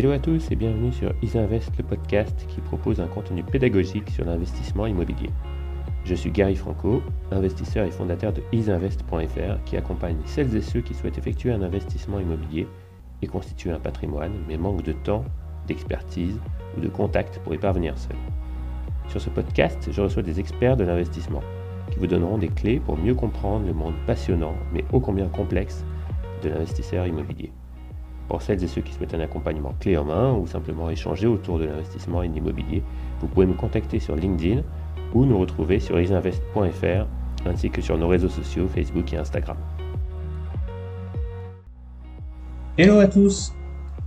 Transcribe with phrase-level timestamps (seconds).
[0.00, 4.24] Hello à tous et bienvenue sur Isinvest, le podcast qui propose un contenu pédagogique sur
[4.24, 5.28] l'investissement immobilier.
[6.06, 10.94] Je suis Gary Franco, investisseur et fondateur de isinvest.fr qui accompagne celles et ceux qui
[10.94, 12.66] souhaitent effectuer un investissement immobilier
[13.20, 15.26] et constituer un patrimoine mais manquent de temps,
[15.66, 16.40] d'expertise
[16.78, 18.16] ou de contact pour y parvenir seul.
[19.08, 21.42] Sur ce podcast, je reçois des experts de l'investissement
[21.90, 25.84] qui vous donneront des clés pour mieux comprendre le monde passionnant mais ô combien complexe
[26.42, 27.52] de l'investisseur immobilier.
[28.30, 31.58] Pour celles et ceux qui souhaitent un accompagnement clé en main ou simplement échanger autour
[31.58, 32.80] de l'investissement en immobilier,
[33.20, 34.62] vous pouvez me contacter sur LinkedIn
[35.14, 37.06] ou nous retrouver sur isinvest.fr
[37.44, 39.56] ainsi que sur nos réseaux sociaux Facebook et Instagram.
[42.78, 43.52] Hello à tous,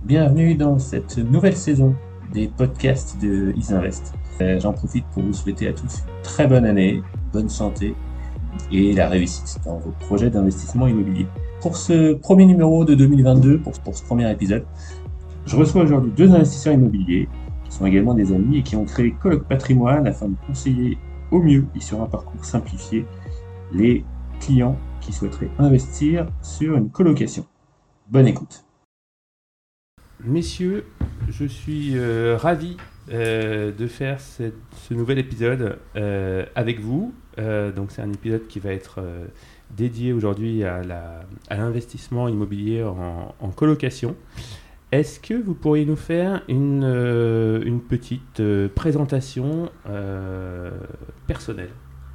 [0.06, 1.94] bienvenue dans cette nouvelle saison
[2.32, 4.14] des podcasts de Isinvest.
[4.40, 7.94] Euh, J'en profite pour vous souhaiter à tous une très bonne année, bonne santé
[8.72, 11.26] et la réussite dans vos projets d'investissement immobilier.
[11.64, 14.66] Pour ce premier numéro de 2022, pour, ce premier épisode,
[15.46, 17.26] je reçois aujourd'hui deux investisseurs immobiliers
[17.64, 20.98] qui sont également des amis et qui ont créé Coloc Patrimoine afin de conseiller
[21.30, 23.06] au mieux et sur un parcours simplifié
[23.72, 24.04] les
[24.40, 27.46] clients qui souhaiteraient investir sur une colocation.
[28.10, 28.66] Bonne écoute.
[30.22, 30.84] Messieurs,
[31.30, 32.76] je suis euh, ravi
[33.10, 34.52] euh, de faire ce
[34.90, 37.14] nouvel épisode euh, avec vous.
[37.38, 39.02] Donc c'est un épisode qui va être
[39.76, 40.82] dédié aujourd'hui à
[41.50, 44.16] l'investissement immobilier en, en colocation.
[44.92, 50.70] Est-ce que vous pourriez nous faire une, euh, une petite euh, présentation euh,
[51.26, 51.70] personnelle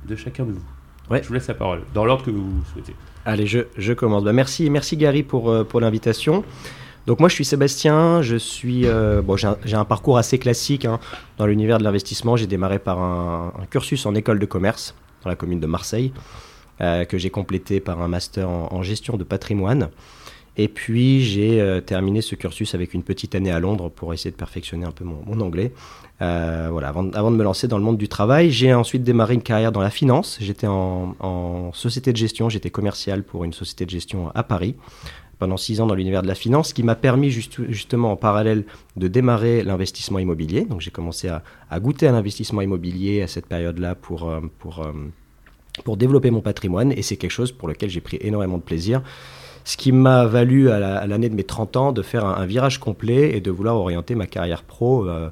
[0.07, 0.63] de chacun de vous?
[1.11, 1.21] Ouais.
[1.21, 2.95] Je vous laisse la parole, dans l'ordre que vous souhaitez.
[3.25, 4.23] Allez, je, je commence.
[4.23, 6.45] Bah, merci, merci Gary pour, pour l'invitation.
[7.05, 10.99] Donc moi je suis Sébastien, je suis euh, bon j'ai un, parcours assez classique hein,
[11.37, 12.37] dans l'univers de l'investissement.
[12.37, 16.13] J'ai démarré par un, un cursus en école de commerce dans la commune de Marseille
[16.79, 19.89] que j'ai complété par un master en, gestion de patrimoine.
[20.59, 24.29] Et puis j'ai euh, terminé ce cursus avec une petite année à Londres pour essayer
[24.29, 25.71] de perfectionner un peu mon, anglais.
[26.21, 29.35] Euh, voilà, avant, avant de me lancer dans le monde du travail, j'ai ensuite démarré
[29.35, 30.37] une carrière dans la finance.
[30.41, 34.75] J'étais en, société de gestion, j'étais commercial pour une société de gestion à Paris
[35.37, 38.17] pendant six ans dans l'univers de la finance, ce qui m'a permis juste- justement en
[38.17, 38.65] parallèle
[38.97, 40.65] de démarrer l'investissement immobilier.
[40.65, 44.91] Donc j'ai commencé à, goûter à l'investissement immobilier à cette période-là pour, euh, pour, euh,
[45.83, 49.01] pour développer mon patrimoine et c'est quelque chose pour lequel j'ai pris énormément de plaisir.
[49.65, 52.45] Ce qui m'a valu à la- à l'année de mes 30 ans de faire un,
[52.45, 55.29] virage complet et de vouloir orienter ma carrière pro euh,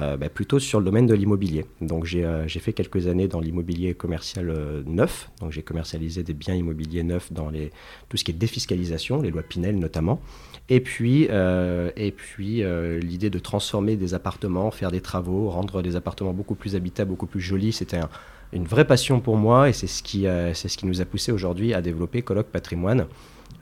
[0.00, 1.66] euh, bah, plutôt sur le domaine de l'immobilier.
[1.80, 4.54] Donc j'ai euh, fait quelques années dans l'immobilier commercial
[4.86, 5.30] neuf.
[5.40, 7.72] Donc j'ai commercialisé des biens immobiliers neufs dans les,
[8.08, 10.20] tout ce qui est défiscalisation, les lois Pinel notamment.
[10.68, 12.62] Et puis, et puis
[13.02, 17.26] l'idée de transformer des appartements, faire des travaux, rendre des appartements beaucoup plus habitables, beaucoup
[17.26, 18.08] plus jolis, c'était un-
[18.52, 21.32] une vraie passion pour moi et c'est ce qui, euh, ce qui nous a poussé
[21.32, 23.06] aujourd'hui à développer Colloque Patrimoine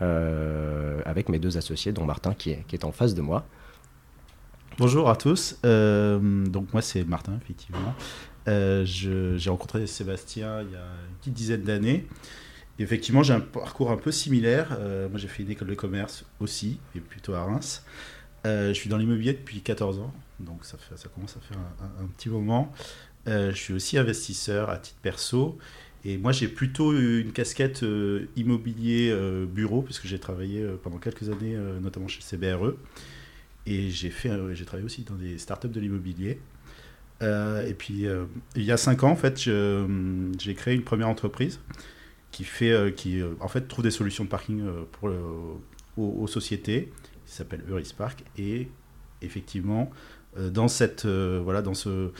[0.00, 3.46] euh, avec mes deux associés, dont Martin qui est, qui est en face de moi.
[4.78, 5.58] Bonjour à tous.
[5.64, 7.94] Euh, donc moi c'est Martin effectivement.
[8.46, 12.06] J'ai rencontré Sébastien il y a une petite dizaine d'années.
[12.78, 14.78] Effectivement j'ai un parcours un peu similaire.
[15.10, 17.84] Moi j'ai fait une école de commerce aussi et plutôt à Reims.
[18.44, 21.58] Je suis dans l'immobilier depuis 14 ans, donc ça, ça commence à faire
[22.00, 22.72] un petit moment.
[23.28, 25.58] Euh, je suis aussi investisseur à titre perso.
[26.04, 31.28] Et moi, j'ai plutôt une casquette euh, immobilier euh, bureau, puisque j'ai travaillé pendant quelques
[31.28, 32.74] années, notamment chez CBRE.
[33.66, 34.30] Et j'ai fait,
[34.64, 36.40] travaillé aussi dans des startups de l'immobilier.
[37.20, 38.06] Et puis,
[38.54, 41.60] il y a cinq ans, en fait, j'ai créé une première entreprise
[42.30, 44.62] qui fait, qui, en fait, trouve des solutions de parking
[44.92, 45.10] pour
[45.98, 46.90] aux, sociétés.
[47.26, 48.24] qui s'appelle Euris Park.
[48.38, 48.68] Et
[49.20, 49.90] effectivement,
[50.38, 52.12] dans cette, voilà, dans ce,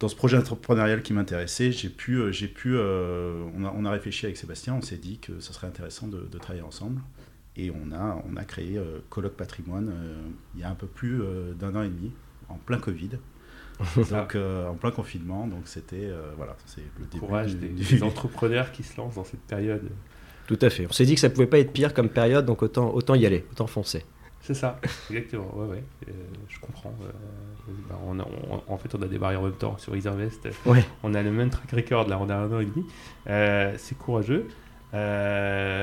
[0.00, 3.84] dans ce projet entrepreneurial qui m'intéressait, j'ai pu, euh, j'ai pu, euh, on, a, on
[3.84, 7.00] a réfléchi avec Sébastien, on s'est dit que ce serait intéressant de, de travailler ensemble.
[7.56, 10.14] Et on a, on a créé euh, Colloque Patrimoine euh,
[10.54, 12.12] il y a un peu plus euh, d'un an et demi,
[12.48, 13.10] en plein Covid.
[14.10, 17.68] donc euh, en plein confinement, donc c'était euh, voilà, c'est le début Courage du- des,
[17.68, 19.82] du- des entrepreneurs qui se lancent dans cette période.
[20.46, 20.86] Tout à fait.
[20.86, 23.24] On s'est dit que ça pouvait pas être pire comme période, donc autant, autant y
[23.26, 24.04] aller, autant foncer.
[24.42, 25.54] C'est ça, exactement.
[25.54, 26.12] Ouais, ouais, euh,
[26.48, 26.94] je comprends.
[27.02, 27.10] euh,
[27.88, 30.48] bah, on a- on- en fait, on a démarré en même temps sur Isinvest.
[30.66, 30.84] Ouais.
[31.02, 32.84] On a le même track record là, on a un an et demi.
[33.28, 34.48] Euh, c'est courageux.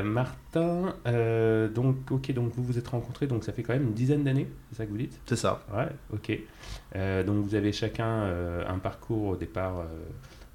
[0.03, 0.95] Martin,
[1.73, 4.47] donc, ok, donc vous vous êtes rencontrés, donc ça fait quand même une dizaine d'années,
[4.71, 5.19] c'est ça que vous dites?
[5.25, 5.63] C'est ça.
[5.73, 6.37] Ouais, ok.
[7.25, 8.23] Donc vous avez chacun
[8.67, 9.83] un parcours au départ,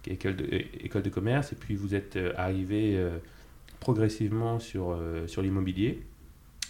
[0.06, 0.44] école, de,
[0.82, 3.00] école de commerce, et puis vous êtes arrivé
[3.80, 6.02] progressivement sur, sur l'immobilier.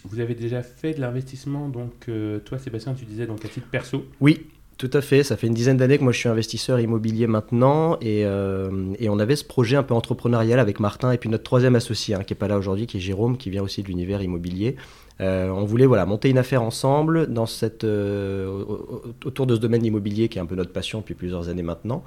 [0.04, 3.68] Vous avez déjà fait de l'investissement, donc euh, toi Sébastien, tu disais donc à titre
[3.70, 4.04] perso.
[4.20, 4.46] Oui,
[4.78, 5.22] tout à fait.
[5.22, 9.18] Ça fait une dizaine d'années que moi je suis investisseur immobilier maintenant et, euh, on
[9.18, 12.32] avait ce projet un peu entrepreneurial avec Martin et puis notre troisième associé hein, qui
[12.32, 14.76] est pas là aujourd'hui, qui est Jérôme, qui vient aussi de l'univers immobilier,
[15.20, 20.38] on voulait voilà, monter une affaire ensemble dans cette, autour de ce domaine immobilier qui
[20.38, 22.02] est un peu notre passion depuis plusieurs années maintenant.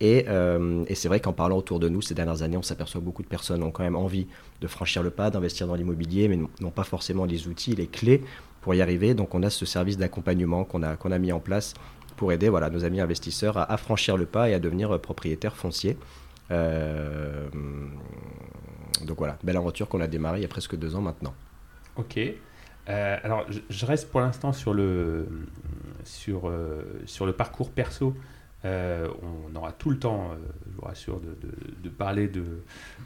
[0.00, 0.24] Et,
[0.86, 3.22] et c'est vrai qu'en parlant autour de nous ces dernières années, on s'aperçoit que beaucoup
[3.22, 4.26] de personnes ont quand même envie
[4.62, 8.22] de franchir le pas, d'investir dans l'immobilier, mais n'ont pas forcément les outils, les clés
[8.60, 9.14] pour y arriver.
[9.14, 11.74] Donc on a ce service d'accompagnement qu'on a, qu'on a mis en place
[12.16, 15.96] pour aider voilà, nos amis investisseurs à, franchir le pas et à devenir propriétaires fonciers.
[16.50, 17.48] Euh,
[19.04, 21.34] donc voilà, belle aventure qu'on a démarrée il y a presque deux ans maintenant.
[21.96, 22.18] Ok.
[22.88, 25.28] Euh, alors je, reste pour l'instant sur le,
[26.04, 28.14] sur, euh, sur le parcours perso.
[28.64, 30.32] On aura tout le temps,
[30.66, 31.36] je vous rassure, de,
[31.82, 32.44] de, parler de,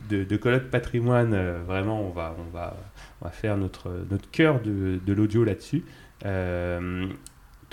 [0.08, 1.34] de, de colloque patrimoine.
[1.66, 2.76] vraiment, on va, on, va,
[3.20, 5.84] on va faire notre, notre cœur de, l'audio là-dessus.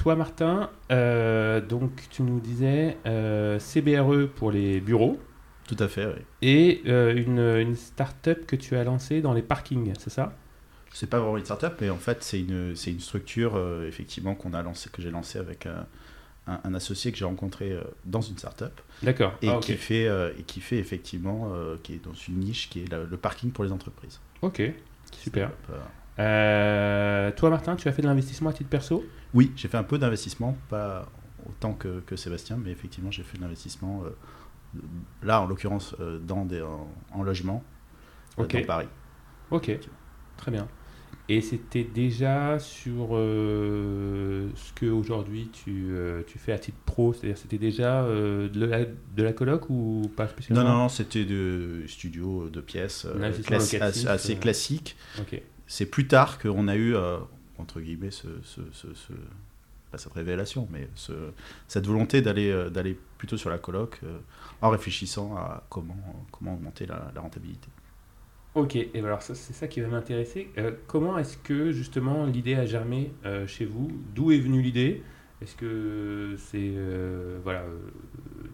[0.01, 5.19] Toi, Martin, euh, donc tu nous disais euh, CBRE pour les bureaux.
[5.67, 6.21] Tout à fait, oui.
[6.41, 10.33] Et euh, une, une start-up que tu as lancée dans les parkings, c'est ça?
[10.91, 14.55] C'est pas vraiment une start-up, mais en fait, c'est une, c'est une structure, effectivement, qu'on
[14.55, 15.85] a lancé, que j'ai lancée avec un,
[16.47, 18.81] un, associé que j'ai rencontré dans une start-up.
[19.03, 19.33] D'accord.
[19.41, 20.05] Et, ah, qui fait,
[20.37, 21.51] et qui fait effectivement,
[21.83, 24.19] qui est dans une niche qui est le parking pour les entreprises.
[24.41, 24.61] Ok,
[25.11, 25.51] super.
[26.17, 29.05] toi, Martin, tu as fait de l'investissement à titre perso?
[29.33, 31.07] Oui, j'ai fait un peu d'investissement, pas
[31.47, 34.79] autant que, Sébastien, mais effectivement, j'ai fait de l'investissement, euh,
[35.23, 37.63] là, en l'occurrence, euh, dans des, en, logement,
[38.39, 38.87] euh, dans Paris.
[39.49, 39.71] Ok,
[40.37, 40.67] très bien.
[41.29, 45.93] Et c'était déjà sur ce que aujourd'hui tu,
[46.27, 50.27] tu, fais à titre pro, c'est-à-dire c'était déjà de, la, de la coloc ou pas
[50.27, 50.63] spécialement?
[50.63, 53.07] Non, non, non c'était de studio de pièces
[54.07, 54.97] assez, classique.
[55.67, 56.95] C'est plus tard qu'on a eu
[57.61, 58.27] entre guillemets, ce,
[59.91, 61.11] pas cette révélation, mais ce,
[61.67, 64.17] cette volonté d'aller euh, d'aller plutôt sur la coloc euh,
[64.61, 67.67] en réfléchissant à comment, comment augmenter la, rentabilité.
[68.53, 70.49] Ok, et alors c'est ça qui va m'intéresser.
[70.57, 73.11] Euh, comment est-ce que justement l'idée a germé
[73.47, 73.91] chez vous?
[74.13, 75.03] D'où est venue l'idée?
[75.41, 76.73] Est-ce que c'est
[77.43, 77.63] voilà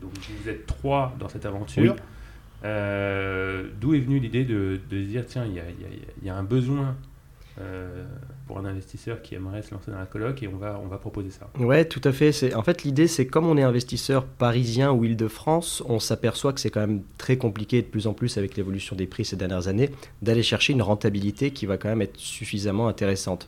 [0.01, 0.11] donc
[0.41, 1.95] vous êtes trois dans cette aventure.
[2.61, 5.63] D'où est venue l'idée de, de, se dire tiens il y a,
[6.23, 6.95] y a, un besoin
[8.47, 10.97] pour un investisseur qui aimerait se lancer dans la coloc et on va, on va
[10.97, 11.49] proposer ça.
[11.59, 12.31] Ouais, tout à fait.
[12.31, 16.59] C'est, en fait, l'idée, c'est comme on est investisseur parisien ou Île-de-France, on s'aperçoit que
[16.59, 19.67] c'est quand même très compliqué de plus en plus avec l'évolution des prix ces dernières
[19.67, 19.89] années
[20.21, 23.47] d'aller chercher une rentabilité qui va quand même être suffisamment intéressante.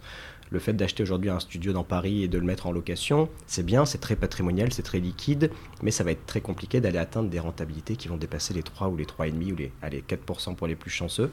[0.52, 3.64] Le fait d'acheter aujourd'hui un studio dans Paris et de le mettre en location, c'est
[3.64, 5.52] bien, c'est très patrimonial, c'est très liquide,
[5.84, 8.88] mais ça va être très compliqué d'aller atteindre des rentabilités qui vont dépasser les 3
[8.88, 11.30] ou les 3,5 ou les allez, 4% pour les plus chanceux.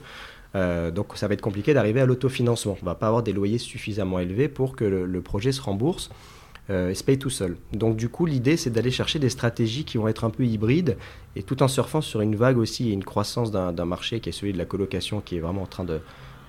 [0.57, 2.77] Euh, donc ça va être compliqué d'arriver à l'autofinancement.
[2.81, 6.09] On ne va pas avoir des loyers suffisamment élevés pour que le, projet se rembourse
[6.69, 7.57] euh, et se paye tout seul.
[7.73, 10.97] Donc du coup, l'idée, c'est d'aller chercher des stratégies qui vont être un peu hybrides
[11.35, 14.31] et tout en surfant sur une vague aussi et une croissance d'un marché qui est
[14.31, 15.99] celui de la colocation qui est vraiment en train de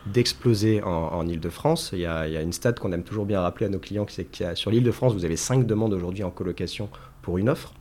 [0.06, 1.90] d'exploser en, Ile-de-France.
[1.92, 4.54] Il, y a une stat qu'on aime toujours bien rappeler à nos clients, c'est que
[4.54, 6.88] sur l'Île-de-France, vous avez 5 demandes aujourd'hui en colocation
[7.20, 7.74] pour une offre.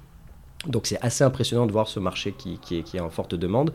[0.65, 3.71] Donc c'est assez impressionnant de voir ce marché qui est en forte demande.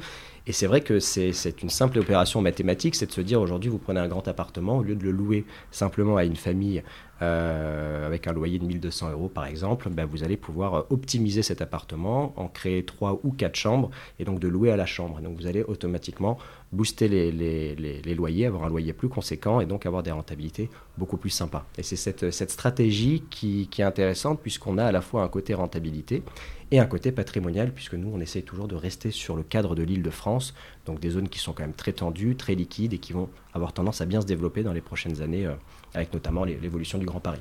[0.46, 3.78] Et c'est vrai que c'est une simple opération mathématique, c'est de se dire aujourd'hui vous
[3.78, 6.82] prenez un grand appartement, au lieu de le louer simplement à une famille
[7.22, 11.42] euh, avec un loyer de 1200 euros par exemple, ben vous allez pouvoir euh, optimiser
[11.42, 15.20] cet appartement, en créer trois ou quatre chambres et donc de louer à la chambre.
[15.20, 16.36] Donc vous allez automatiquement
[16.72, 20.68] booster les, loyers, avoir un loyer plus conséquent et donc avoir des rentabilités
[20.98, 21.64] beaucoup plus sympas.
[21.78, 26.24] Et c'est cette, stratégie qui est intéressante puisqu'on a à la fois un côté rentabilité
[26.72, 29.82] et un côté patrimonial, puisque nous, on essaye toujours de rester sur le cadre de
[29.82, 30.54] l'île de France,
[30.86, 33.72] donc des zones qui sont quand même très tendues, très liquides et qui vont avoir
[33.72, 35.54] tendance à bien se développer dans les prochaines années, euh,
[35.94, 37.40] avec notamment l'évolution du Grand Paris.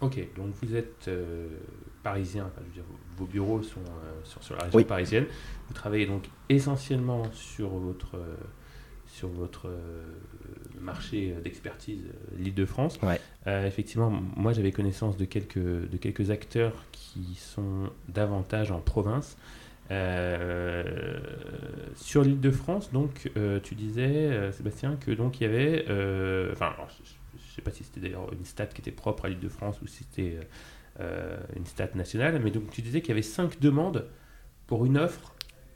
[0.00, 1.46] Ok, donc vous êtes euh,
[2.02, 2.84] parisien, je veux dire,
[3.16, 5.26] vos bureaux sont euh, sur, la région parisienne.
[5.68, 8.18] Vous travaillez donc essentiellement sur votre,
[9.06, 9.70] sur votre
[10.80, 12.02] marché d'expertise,
[12.36, 12.98] l'île de France.
[13.02, 13.20] Ouais.
[13.46, 19.36] effectivement, moi j'avais connaissance de quelques, de quelques acteurs qui sont davantage en province.
[19.90, 20.84] Euh,
[21.96, 25.82] sur l'île de France, donc, euh, tu disais, euh, Sébastien, que donc il y avait,
[26.52, 29.40] enfin, je ne sais pas si c'était d'ailleurs une stat qui était propre à l'île
[29.40, 30.38] de France ou si c'était
[31.56, 34.06] une stat nationale, mais donc tu disais qu'il y avait cinq demandes
[34.66, 35.34] pour une offre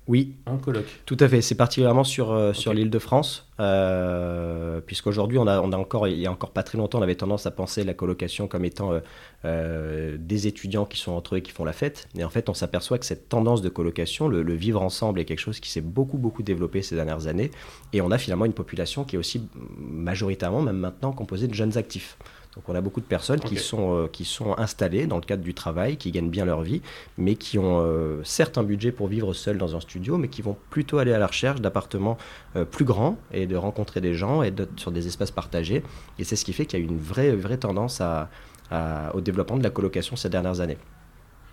[0.09, 0.37] oui.
[0.47, 0.85] En coloc.
[1.05, 1.43] Tout à fait.
[1.43, 6.07] C'est particulièrement sur, euh, sur l'île de France, euh, puisqu'aujourd'hui, on a, on a encore,
[6.07, 8.65] il y a encore pas très longtemps, on avait tendance à penser la colocation comme
[8.65, 9.01] étant
[9.45, 12.09] euh, des étudiants qui sont entre eux et qui font la fête.
[12.15, 15.41] Mais en fait, on s'aperçoit que cette tendance de colocation, le, vivre ensemble, est quelque
[15.41, 17.51] chose qui s'est beaucoup, beaucoup développé ces dernières années.
[17.93, 19.43] Et on a finalement une population qui est aussi
[19.79, 22.17] majoritairement, même maintenant, composée de jeunes actifs.
[22.57, 25.43] Donc on a beaucoup de personnes qui, sont, euh, qui sont installées dans le cadre
[25.43, 26.81] du travail, qui gagnent bien leur vie,
[27.19, 30.41] mais qui ont euh, certes un budget pour vivre seuls dans un studio, mais qui
[30.41, 32.17] vont plutôt aller à la recherche d'appartements
[32.57, 35.83] euh, plus grands et de rencontrer des gens et d'être sur des espaces partagés.
[36.19, 38.31] Et c'est ce qui fait qu'il y a eu une vraie, vraie tendance à-
[38.71, 40.79] à- au développement de la colocation ces dernières années.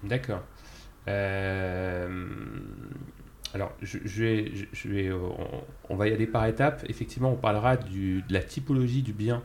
[0.03, 0.41] D'accord.
[1.09, 2.07] Euh,
[3.53, 5.37] alors, je, je vais, je, je vais, on,
[5.89, 6.83] on va y aller par étapes.
[6.89, 9.43] Effectivement, on parlera du, de la typologie du bien.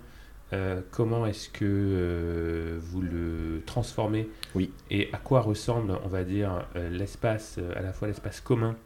[0.53, 4.73] Euh, comment est-ce que euh, vous le transformez Oui.
[4.91, 8.77] Et à quoi ressemble, on va dire, euh, l'espace, à la fois l'espace commun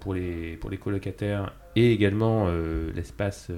[0.00, 2.48] pour, les, pour les colocataires et également
[2.92, 3.52] l'espace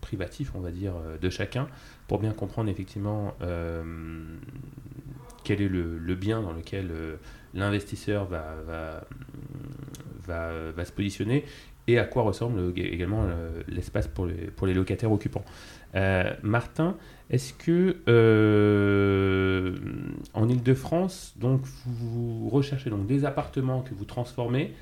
[0.00, 1.68] privatif, on va dire, de chacun,
[2.08, 3.36] pour bien comprendre effectivement
[5.44, 6.90] quel est le, le bien dans lequel
[7.54, 9.04] l'investisseur va, va,
[10.26, 11.44] va, va se positionner
[11.88, 15.44] et à quoi ressemble également euh, l'espace pour les, pour les locataires occupants.
[15.94, 16.96] Euh, Martin,
[17.28, 19.76] est-ce que euh,
[20.32, 24.72] en Ile-de-France, donc vous recherchez donc des appartements que vous transformez,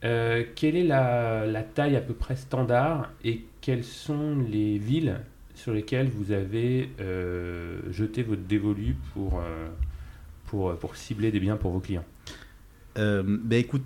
[0.00, 5.20] quelle est la, la taille à peu près standard et quelles sont les villes
[5.56, 6.90] sur lesquelles vous avez
[7.90, 9.42] jeté votre dévolu pour,
[10.46, 12.04] pour, pour cibler des biens pour vos clients?
[12.94, 13.82] Ben écoute,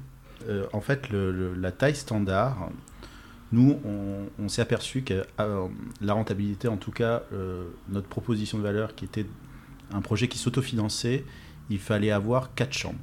[0.48, 2.70] euh, en fait, le- le- la taille standard,
[3.52, 5.66] nous, on, on s'est aperçu que euh,
[6.00, 9.26] la rentabilité, en tout cas, euh, notre proposition de valeur, qui était
[9.92, 11.24] un projet qui s'autofinançait,
[11.70, 12.98] il fallait avoir 4 chambres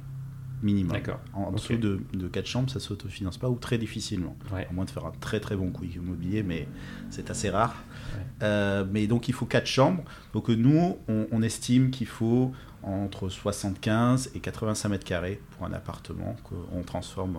[0.62, 0.92] minimum.
[0.92, 1.20] D'accord.
[1.32, 4.36] En, dessous de, de 4 chambres, ça s'autofinance pas ou très difficilement.
[4.52, 4.66] Ouais.
[4.68, 6.68] À moins de faire un très très bon coup immobilier, mais
[7.08, 7.74] c'est assez rare.
[8.14, 8.22] Ouais.
[8.42, 10.02] Euh, mais donc il faut 4 chambres.
[10.34, 15.72] Donc nous, on, on estime qu'il faut entre 75 et 85 mètres carrés pour un
[15.72, 17.38] appartement qu'on transforme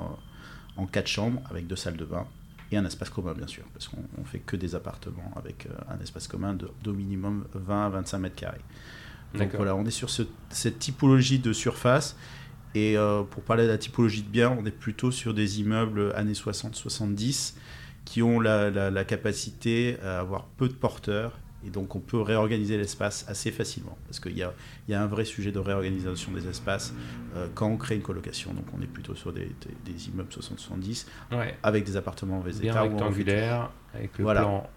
[0.77, 2.25] en 4 chambres avec deux salles de bain
[2.71, 5.74] et un espace commun bien sûr, parce qu'on on fait que des appartements avec euh,
[5.89, 8.62] un espace commun de- d'au minimum 20 à 25 mètres carrés.
[9.33, 9.57] Donc D'accord.
[9.57, 12.15] voilà, on est sur ce- cette typologie de surface.
[12.74, 16.13] Et euh, pour parler de la typologie de biens, on est plutôt sur des immeubles
[16.15, 17.55] années 60-70
[18.05, 21.38] qui ont la, la- la capacité à avoir peu de porteurs.
[21.65, 23.98] Et donc on peut réorganiser l'espace assez facilement.
[24.08, 24.53] Parce qu'il y a,
[24.88, 26.94] il y a un vrai sujet de réorganisation des espaces
[27.36, 28.53] euh, quand on crée une colocation.
[28.53, 29.46] Donc on est plutôt sur des,
[29.86, 31.56] des- des immeubles 60-70 Ouais.
[31.63, 34.41] avec des appartements en Bien ou en rectangulaire, avec le Voilà.
[34.41, 34.70] plan.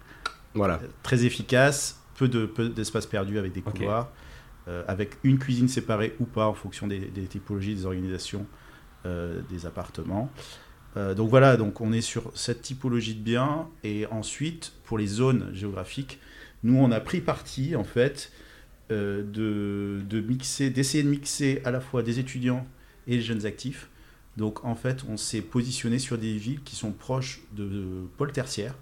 [0.53, 0.79] Voilà.
[1.03, 4.09] très efficace, peu de peu d'espace perdu avec des couloirs,
[4.67, 8.45] euh, avec une cuisine séparée ou pas en fonction des, des typologies, des organisations
[9.05, 10.31] euh, des appartements.
[10.97, 15.07] Euh, donc voilà, donc on est sur cette typologie de biens et ensuite pour les
[15.07, 16.19] zones géographiques,
[16.65, 18.31] nous on a pris parti en fait
[18.91, 22.65] euh, de, de mixer, d'essayer de mixer à la fois des étudiants
[23.07, 23.89] et les jeunes actifs.
[24.37, 28.31] Donc en fait, on s'est positionné sur des villes qui sont proches de, de pôles
[28.33, 28.75] tertiaires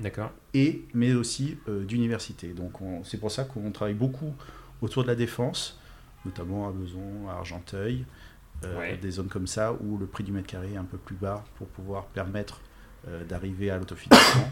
[0.00, 0.32] D'accord.
[0.54, 2.48] et mais aussi euh, d'université.
[2.48, 4.34] Donc on- c'est pour ça qu'on travaille beaucoup
[4.82, 5.78] autour de la défense,
[6.24, 8.04] notamment à Beson, à Argenteuil,
[8.64, 8.96] euh, Ouais.
[9.00, 11.44] des zones comme ça où le prix du mètre carré est un peu plus bas
[11.56, 12.60] pour pouvoir permettre
[13.28, 14.50] d'arriver à l'autofinancement.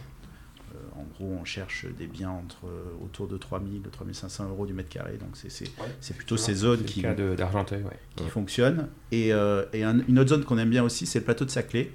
[0.77, 4.67] Euh, en gros, on cherche des biens entre euh, autour de 3000 et 3500 euros
[4.67, 5.17] du mètre carré.
[5.19, 6.17] Donc c'est Ouais.
[6.17, 7.99] plutôt ces zones qui, le cas de- d'Argenteuil, ouais.
[8.17, 8.31] qui Ouais.
[8.31, 8.89] fonctionnent.
[9.13, 11.51] Et, euh, et un- une autre zone qu'on aime bien aussi, c'est le plateau de
[11.51, 11.91] Saclay.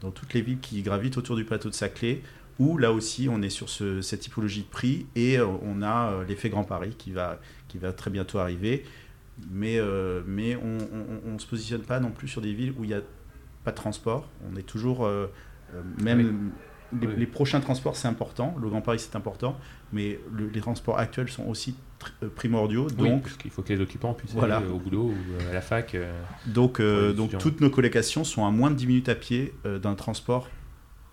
[0.00, 2.22] Dans toutes les villes qui gravitent autour du plateau de Saclay,
[2.58, 6.48] où là aussi on est sur ce- cette typologie de prix et on a l'effet
[6.50, 8.84] Grand Paris qui va, qui va très bientôt arriver.
[9.50, 12.88] Mais, euh, mais on ne se positionne pas non plus sur des villes où il
[12.88, 13.00] n'y a
[13.64, 14.28] pas de transport.
[14.52, 15.26] On est toujours, euh,
[16.00, 16.50] même
[17.00, 17.14] les, Oui.
[17.16, 19.56] les prochains transports c'est important, le Grand Paris c'est important,
[19.92, 22.86] mais le- les transports actuels sont aussi tr- euh, primordiaux.
[22.98, 24.58] Oui, Donc parce qu'il faut que les occupants puissent Voilà.
[24.58, 25.94] aller au boulot ou euh, à la fac.
[25.94, 29.54] euh, Donc, euh, donc toutes nos colocations sont à moins de 10 minutes à pied
[29.66, 30.48] euh, d'un transport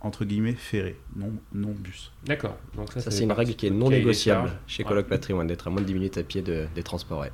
[0.02, 2.14] entre guillemets ferré, non, non bus.
[2.26, 2.56] D'accord.
[2.76, 4.88] Donc ça, Ça, c'est une règle qui est non négociable chez Ouais.
[4.90, 7.20] Coloc Patrimoine, d'être à moins de 10 minutes à pied de- des transports.
[7.20, 7.32] ouais.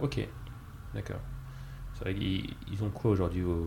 [0.00, 0.20] Ok.
[0.94, 1.18] D'accord.
[1.94, 3.66] C'est vrai qu'ils ils ont quoi aujourd'hui vos,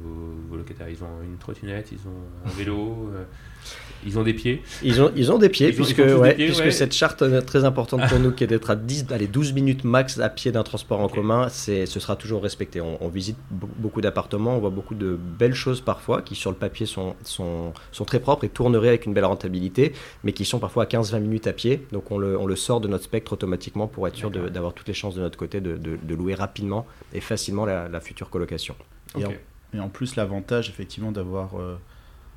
[0.50, 0.88] vos locataires?
[0.88, 3.25] Ils ont une trottinette, ils ont un vélo, euh,
[4.03, 4.63] ils ont des pieds.
[4.82, 6.72] Ils ont, ils ont des pieds, Ils puisque, ont des pieds, puisque ouais.
[6.72, 10.20] cette charte très importante pour nous, qui est d'être à 10, allez, 12 minutes max
[10.20, 11.13] à pied d'un transport en Ok.
[11.13, 12.82] commun, c'est, ce sera toujours respecté.
[12.82, 16.50] On, on visite be- beaucoup d'appartements, on voit beaucoup de belles choses parfois, qui sur
[16.50, 20.46] le papier sont, sont, sont très propres et tourneraient avec une belle rentabilité, mais qui
[20.46, 21.86] sont parfois à 15-20 minutes à pied.
[21.91, 24.88] Donc on le, on le sort de notre spectre automatiquement pour être sûr d'avoir toutes
[24.88, 28.32] les chances de notre côté de, de- de louer rapidement et facilement la, la future
[28.32, 28.75] colocation.
[29.15, 29.32] Et, Ok.
[29.74, 31.75] en, et en plus, l'avantage effectivement d'avoir euh,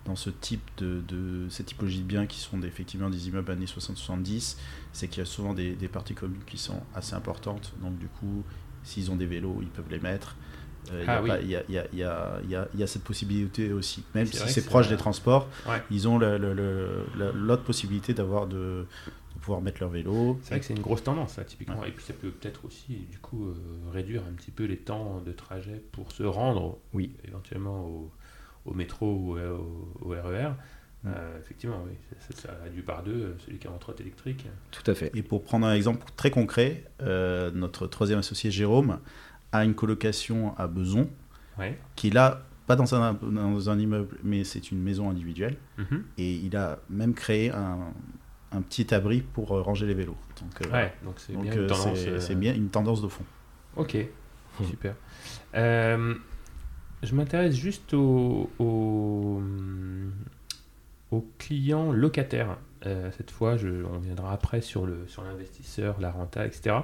[0.05, 3.51] dans ce type de, de cette typologie de biens qui sont des- effectivement des immeubles
[3.51, 4.57] années 60-70,
[4.93, 7.73] c'est qu'il y a souvent des, des parties communes qui sont assez importantes.
[7.81, 8.45] Donc du coup,
[8.83, 10.37] s'ils ont des vélos, ils peuvent les mettre.
[10.93, 11.31] Euh, il y a Ah oui.
[11.43, 14.05] Il y, a, il y y y y a cette possibilité aussi.
[14.15, 15.83] Même si c'est proche des transports, Ouais.
[15.91, 18.87] ils ont l'autre possibilité d'avoir de,
[19.35, 20.39] de pouvoir mettre leur vélo.
[20.43, 21.83] C'est vrai que c'est une grosse tendance, ça, typiquement.
[21.85, 23.55] Et puis ça peut peut-être aussi, du coup, euh,
[23.93, 27.15] réduire un petit peu les temps de trajet pour se rendre, Oui.
[27.27, 28.11] éventuellement au,
[28.65, 30.51] au métro ou euh, au, au RER.
[31.03, 31.09] Mm.
[31.09, 34.07] Euh, effectivement, oui, ça, ça, ça réduit par deux euh, celui qui est en trottinette
[34.07, 34.47] électrique.
[34.71, 35.11] Tout à fait.
[35.15, 38.99] Et pour prendre un exemple très concret, euh, notre troisième associé Jérôme
[39.53, 41.09] a une colocation à Beson,
[41.59, 41.79] Ouais.
[41.95, 45.57] qui est là, pas dans un, dans un immeuble, mais c'est une maison individuelle.
[45.79, 46.05] Mhm.
[46.19, 47.93] Et il a même créé un,
[48.51, 50.17] un petit abri pour ranger les vélos.
[50.41, 51.99] Donc, euh, Ouais, donc c'est bien une euh, tendance.
[52.01, 53.25] c'est euh, c'est bien une tendance de fond.
[53.77, 53.97] Ok,
[54.65, 54.95] super.
[55.55, 56.15] Euh,
[57.05, 59.41] je m'intéresse juste aux au,
[61.11, 62.57] aux clients locataires.
[62.87, 63.57] Euh, cette fois,
[63.93, 66.77] on viendra après sur l'investisseur, la renta, etc.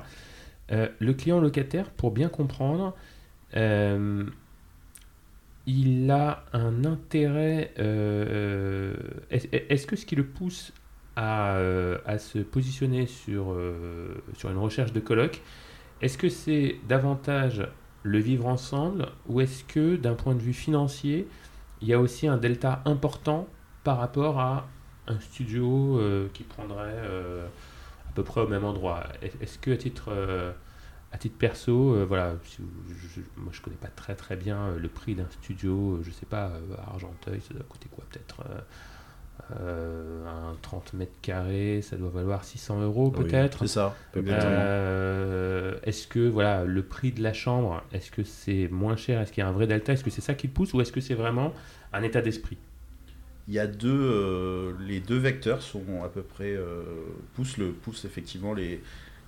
[0.72, 2.94] Euh, le client locataire, pour bien comprendre,
[3.56, 4.24] euh,
[5.66, 7.72] il a un intérêt.
[7.76, 10.72] est- Est-ce que ce qui le pousse
[11.16, 11.58] à,
[12.18, 13.54] se positionner sur,
[14.34, 15.42] sur une recherche de coloc,
[16.00, 17.68] est-ce que c'est davantage
[18.02, 21.28] le vivre ensemble ou est-ce que d'un point de vue financier,
[21.80, 23.49] il y a aussi un delta important
[23.85, 24.69] par rapport à
[25.07, 27.47] un studio euh, qui prendrait euh,
[28.09, 29.04] à peu près au même endroit?
[29.23, 30.52] Est- Est-ce que à titre, euh,
[31.12, 32.35] à titre perso, voilà,
[32.88, 36.52] je, moi connais pas très très bien le prix d'un studio, je sais pas,
[36.88, 38.42] Argenteuil, ça doit coûter quoi Peut-être
[39.52, 39.80] euh,
[40.20, 43.97] euh, un 30 mètres carrés, ça doit valoir 600 euros Oui, peut-être C'est ça.
[44.16, 49.32] Euh, est-ce que voilà le prix de la chambre, est-ce que c'est moins cher Est-ce
[49.32, 51.00] qu'il y a un vrai delta Est-ce que c'est ça qui pousse ou est-ce que
[51.00, 51.54] c'est vraiment
[51.92, 52.59] un état d'esprit?
[53.49, 56.56] Il y a deux, euh, les deux vecteurs sont à peu près
[57.35, 58.80] poussent le poussent effectivement les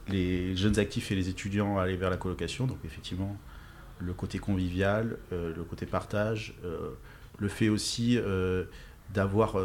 [0.09, 2.67] les jeunes actifs et les étudiants à aller vers la colocation.
[2.67, 3.37] Donc effectivement
[3.99, 6.55] le côté convivial, le côté partage,
[7.39, 8.19] le fait aussi
[9.13, 9.57] d'avoir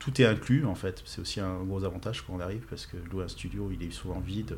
[0.00, 1.00] tout est inclus en fait.
[1.06, 3.92] C'est aussi un gros avantage quand on arrive parce que louer un studio il est
[3.92, 4.56] souvent vide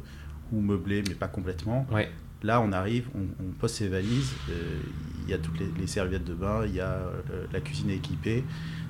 [0.52, 1.86] ou meublé mais pas complètement.
[1.92, 2.08] Ouais.
[2.44, 4.80] Là, on arrive, on, on pose ses valises, euh,
[5.24, 7.90] il y a toutes les, les serviettes de bain, il y a euh, la cuisine
[7.90, 8.42] équipée.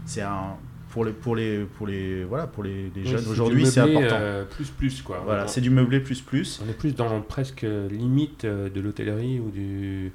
[0.06, 0.56] C'est un
[0.88, 4.00] pour les pour les pour les voilà pour les, les Oui, jeunes aujourd'hui, c'est important.
[4.20, 5.20] euh, plus plus quoi.
[5.24, 6.60] voilà, on, c'est du meublé plus plus.
[6.64, 10.12] on est plus dans presque limite de l'hôtellerie ou du.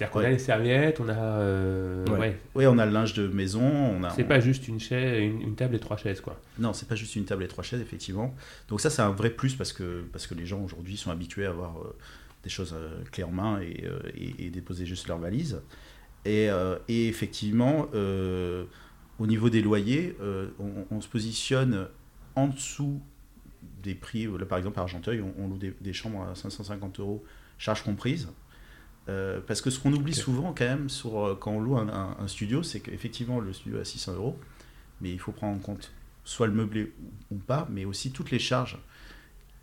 [0.00, 0.26] C'est-à-dire qu'on Ouais.
[0.26, 1.12] a les serviettes, on a.
[1.14, 2.06] euh,
[2.54, 2.66] Ouais.
[2.66, 4.08] on a le linge de maison, on a.
[4.10, 6.40] C'est on- pas juste une chaise, une, une table et trois chaises quoi.
[6.58, 8.34] Non, c'est pas juste une table et trois chaises, effectivement.
[8.68, 11.44] Donc ça, c'est un vrai plus parce que, parce que les gens aujourd'hui sont habitués
[11.44, 11.94] à avoir euh,
[12.44, 15.60] des choses euh, clés en main et, euh, et- et déposer juste leurs valises.
[16.24, 16.48] Et,
[16.88, 17.88] et effectivement,
[19.18, 20.16] au niveau des loyers,
[20.58, 21.88] on, on se positionne
[22.36, 23.00] en dessous
[23.82, 24.24] des prix.
[24.26, 27.24] Là, par exemple, à Argenteuil, on, on loue des, des chambres à 550 euros,
[27.58, 28.28] charges comprises.
[29.08, 31.88] Euh, parce que ce qu'on oublie souvent quand même sur, euh, quand on loue un,
[31.88, 34.38] un- un studio, c'est qu'effectivement le studio est à 600 euros,
[35.00, 35.90] mais il faut prendre en compte
[36.24, 36.92] soit le meublé
[37.30, 38.78] ou pas, mais aussi toutes les charges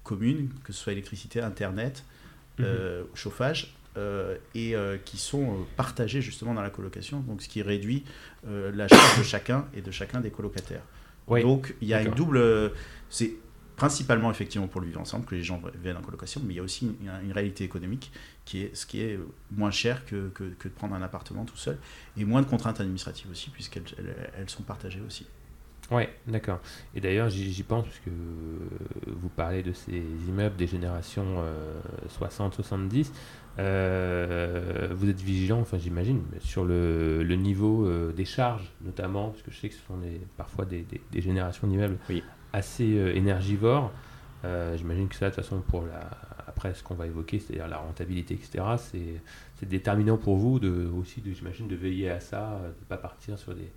[0.04, 2.04] communes, que ce soit électricité, internet,
[2.60, 7.62] euh, chauffage, euh, et euh, qui sont partagées justement dans la colocation, donc ce qui
[7.62, 8.04] réduit
[8.46, 10.84] la charge de chacun et de chacun des colocataires.
[11.28, 11.42] Oui.
[11.42, 12.72] Donc il y a une double.
[13.10, 13.34] C'est
[13.76, 16.60] principalement effectivement pour le vivre ensemble que les gens viennent en colocation, mais il y
[16.60, 18.12] a aussi une, une réalité économique
[18.48, 19.20] qui est ce qui est
[19.52, 21.78] moins cher que, que, que de prendre un appartement tout seul
[22.18, 25.26] et moins de contraintes administratives aussi puisqu'elles elles, elles sont partagées aussi.
[25.92, 26.60] Ouais, d'accord.
[26.96, 28.10] Et d'ailleurs, j'y pense parce que
[29.08, 31.42] vous parlez de ces immeubles des générations
[32.20, 33.12] 60-70.
[33.60, 39.42] Euh, vous êtes vigilant, enfin j'imagine, sur le, le niveau euh, des charges notamment, parce
[39.44, 42.24] que je sais que ce sont des- parfois des, des- des générations d'immeubles Oui.
[42.54, 43.92] assez euh, énergivores.
[44.46, 46.10] Euh, j'imagine que ça, de toute façon, pour la,
[46.48, 49.22] après ce qu'on va évoquer, c'est-à-dire la rentabilité, etc., c'est
[49.60, 52.98] c'est déterminant pour vous de, aussi, de, j'imagine, de veiller à ça, de ne pas
[52.98, 53.72] partir sur des,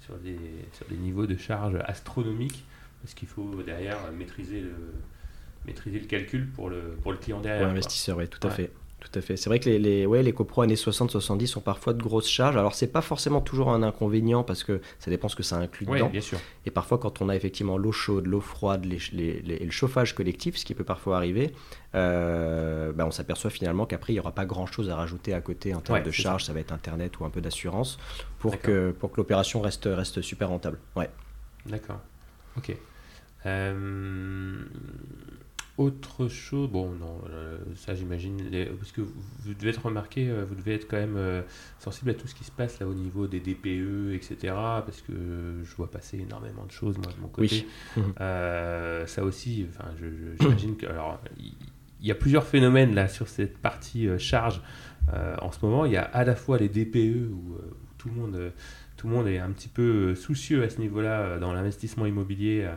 [0.00, 0.36] sur des,
[0.74, 2.64] sur des niveaux de charge astronomiques,
[3.02, 4.74] parce qu'il faut derrière maîtriser le,
[5.66, 7.60] maîtriser le calcul pour le, pour le client derrière.
[7.62, 8.56] Pour l'investisseur, oui, tout à Ouais.
[8.56, 8.72] fait.
[9.10, 9.36] Tout à fait.
[9.36, 12.56] C'est vrai que les, les, ouais, les copros années 60-70 ont parfois de grosses charges.
[12.56, 15.86] Alors, c'est pas forcément toujours un inconvénient parce que ça dépend ce que ça inclut
[15.88, 16.08] Oui, dedans.
[16.08, 16.38] bien sûr.
[16.66, 19.00] Et parfois, quand on a effectivement l'eau chaude, l'eau froide les,
[19.48, 21.52] et le chauffage collectif, ce qui peut parfois arriver,
[21.96, 25.74] euh, bah, on s'aperçoit finalement qu'après, il n'y aura pas grand-chose à rajouter à côté
[25.74, 26.44] en termes Ouais, de charges.
[26.44, 26.52] Ça.
[26.52, 27.98] va être Internet ou un peu d'assurance
[28.38, 30.78] pour que, pour que l'opération reste, reste super rentable.
[30.94, 31.10] Ouais.
[31.66, 31.98] D'accord.
[32.56, 32.76] Ok.
[33.46, 34.62] Euh,
[35.78, 40.28] autre chose, bon, non, euh, ça j'imagine, les- parce que vous, vous devez être remarqué,
[40.28, 41.42] euh, vous devez être quand même euh,
[41.78, 44.36] sensible à tout ce qui se passe là au niveau des DPE, etc.
[44.54, 45.12] Parce que
[45.64, 47.66] je vois passer énormément de choses, moi, de mon côté.
[47.96, 48.02] Oui.
[48.20, 49.88] Euh, ça aussi, enfin,
[50.40, 50.86] j'imagine que.
[50.86, 54.60] Alors, il y a plusieurs phénomènes là sur cette partie charge
[55.40, 55.86] en ce moment.
[55.86, 57.58] Il y a à la fois les DPE où, où
[57.98, 58.52] tout le monde.
[58.96, 62.68] tout le monde est un petit peu soucieux à ce niveau-là dans l'investissement immobilier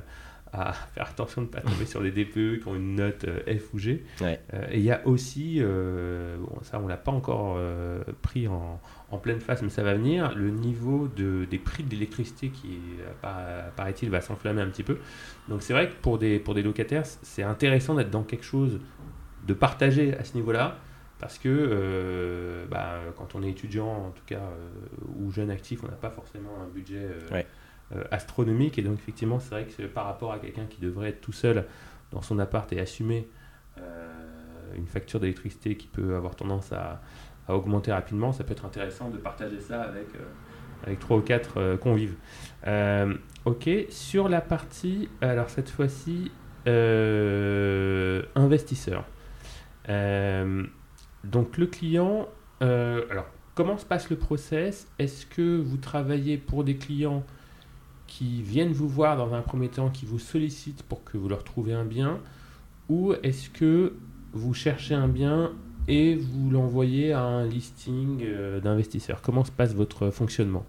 [0.60, 3.74] à faire attention de ne pas tomber sur des DPE qui ont une note F
[3.74, 4.04] ou G.
[4.22, 4.40] Ouais.
[4.72, 7.60] et il y a aussi, bon, ça on l'a pas encore
[8.22, 8.80] pris en,
[9.12, 12.80] en, pleine face, mais ça va venir, le niveau de, des prix de l'électricité qui,
[13.76, 14.98] paraît-il, va s'enflammer un petit peu.
[15.50, 18.80] Donc c'est vrai que pour des, pour des locataires, c'est intéressant d'être dans quelque chose
[19.46, 20.78] de partagé à ce niveau-là.
[21.20, 24.70] Parce que euh, bah, quand on est étudiant, en tout cas, euh,
[25.18, 27.42] ou jeune actif, on n'a pas forcément un budget euh,
[28.12, 28.78] astronomique.
[28.80, 31.66] Et donc, effectivement, c'est vrai que par rapport à quelqu'un qui devrait être tout seul
[32.12, 33.28] dans son appart et assumer
[34.76, 37.02] une facture d'électricité qui peut avoir tendance à,
[37.48, 40.08] augmenter rapidement, ça peut être intéressant de partager ça avec,
[40.84, 42.16] avec 3 ou 4 convives.
[43.46, 46.32] ok, sur la partie, alors cette fois-ci,
[48.36, 49.06] investisseur.
[51.26, 52.30] Donc le client,
[52.62, 54.88] euh, alors comment se passe le process?
[55.00, 57.24] Est-ce que vous travaillez pour des clients
[58.18, 61.44] qui viennent vous voir dans un premier temps, qui vous sollicitent pour que vous leur
[61.44, 62.20] trouviez un bien
[62.88, 63.94] Ou est-ce que
[64.32, 65.52] vous cherchez un bien
[65.90, 69.22] et vous l'envoyez à un listing euh, d'investisseurs?
[69.22, 70.66] Comment se passe votre fonctionnement?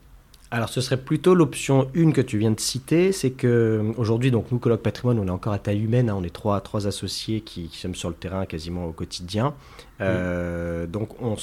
[0.50, 4.50] Alors, ce serait plutôt l'option 1 que tu viens de citer, c'est que aujourd'hui, donc
[4.50, 7.42] nous, Colloque Patrimoine, on est encore à taille humaine, hein, on est trois, trois associés
[7.42, 9.54] qui, qui, sommes sur le terrain quasiment au quotidien.
[10.00, 11.36] Euh, donc on,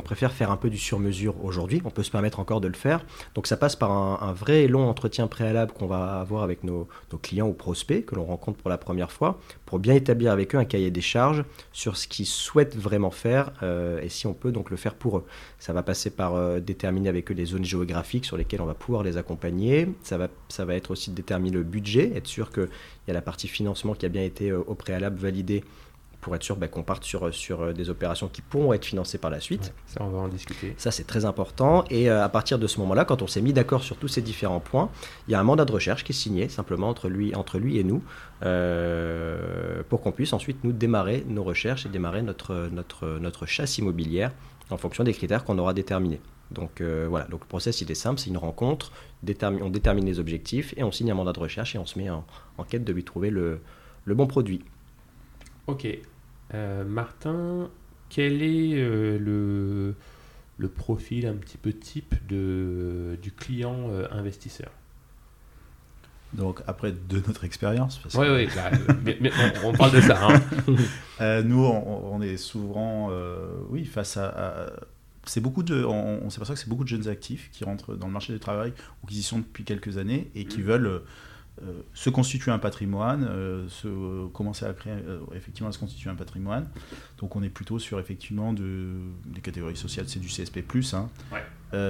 [0.00, 3.04] préfère faire un peu du sur-mesure aujourd'hui, on peut se permettre encore de le faire.
[3.34, 6.88] Donc ça passe par un, vrai long entretien préalable qu'on va avoir avec nos,
[7.22, 10.58] clients ou prospects que l'on rencontre pour la première fois, pour bien établir avec eux
[10.58, 14.50] un cahier des charges sur ce qu'ils souhaitent vraiment faire euh, et si on peut
[14.50, 15.24] donc le faire pour eux.
[15.58, 18.74] Ça va passer par euh, déterminer avec eux les zones géographiques sur lesquelles on va
[18.74, 19.88] pouvoir les accompagner.
[20.02, 22.68] Ça va, ça va être aussi de déterminer le budget, être sûr qu'il
[23.08, 25.62] y a la partie financement qui a bien été au préalable validée
[26.24, 29.18] pour être sûr bah, qu'on parte sur, sur euh, des opérations qui pourront être financées
[29.18, 29.74] par la suite.
[29.84, 30.74] ça, on va en discuter.
[30.78, 31.84] Ça, c'est très important.
[31.90, 34.22] Et euh, à partir de ce moment-là, quand on s'est mis d'accord sur tous ces
[34.22, 34.90] différents points,
[35.28, 37.76] il y a un mandat de recherche qui est signé simplement entre lui, entre lui
[37.78, 38.02] et nous
[38.42, 43.76] euh, pour qu'on puisse ensuite nous démarrer nos recherches et démarrer notre, notre, notre chasse
[43.76, 44.32] immobilière
[44.70, 46.22] en fonction des critères qu'on aura déterminés.
[46.50, 48.92] Donc voilà, donc le process il est simple, c'est une rencontre,
[49.26, 52.10] on détermine les objectifs et on signe un mandat de recherche et on se met
[52.10, 52.24] en,
[52.58, 53.60] en quête de lui trouver le,
[54.04, 54.62] le bon produit.
[55.66, 55.86] Ok,
[56.84, 57.70] Martin,
[58.14, 59.94] quel est euh, le,
[60.58, 64.70] le, profil un petit peu type de, du client euh, investisseur?
[66.32, 68.70] Donc après de notre expérience, oui, oui, bah,
[69.64, 70.28] on, parle de ça.
[70.28, 71.42] Hein.
[71.44, 73.10] nous, on, est souvent,
[73.70, 74.72] oui, face à,
[75.26, 78.12] c'est beaucoup de, on, s'aperçoit que c'est beaucoup de jeunes actifs qui rentrent dans le
[78.12, 80.64] marché du travail ou qui y sont depuis quelques années et qui mmh.
[80.64, 81.02] veulent
[81.62, 86.10] euh, se constituer un patrimoine, euh, se, commencer à créer, euh, effectivement à se constituer
[86.10, 86.68] un patrimoine.
[87.18, 90.64] Donc on est plutôt sur effectivement de, des catégories sociales, c'est du CSP+,
[90.94, 91.08] hein,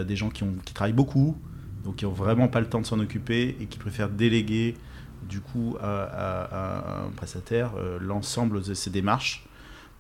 [0.05, 1.39] des gens qui, ont, qui travaillent beaucoup,
[1.83, 4.75] donc qui n'ont vraiment pas le temps de s'en occuper et qui préfèrent déléguer
[5.23, 9.47] du coup à, un prestataire l'ensemble de ces démarches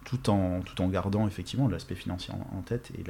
[0.04, 3.02] tout en, tout en gardant effectivement l'aspect financier en, tête et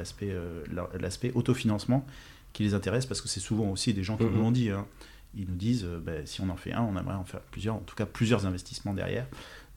[1.00, 2.06] l'aspect autofinancement
[2.52, 4.70] qui les intéresse parce que c'est souvent aussi des gens qui nous l'ont dit.
[4.70, 4.86] Hein
[5.36, 7.76] ils nous disent euh, ben, si on en fait un, on aimerait en faire plusieurs,
[7.76, 9.26] en tout cas plusieurs investissements derrière.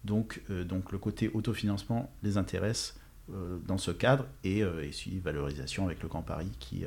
[0.04, 3.00] Donc, euh, donc le côté autofinancement les intéresse
[3.32, 6.86] euh, dans ce cadre et, et suivi valorisation avec le Grand Paris qui,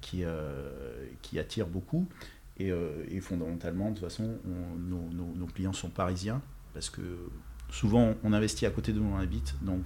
[0.00, 0.24] qui,
[1.22, 2.08] qui attire beaucoup.
[2.60, 2.72] Et,
[3.08, 4.36] et, fondamentalement, de toute façon,
[4.78, 6.42] nos, nos, clients sont parisiens
[6.74, 7.02] parce que
[7.70, 9.54] souvent on investit à côté de où on habite.
[9.62, 9.84] Donc,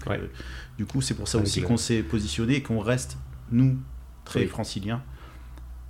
[0.78, 3.18] du coup, c'est pour ça aussi qu'on s'est positionné et qu'on reste,
[3.50, 3.78] nous,
[4.24, 5.02] très franciliens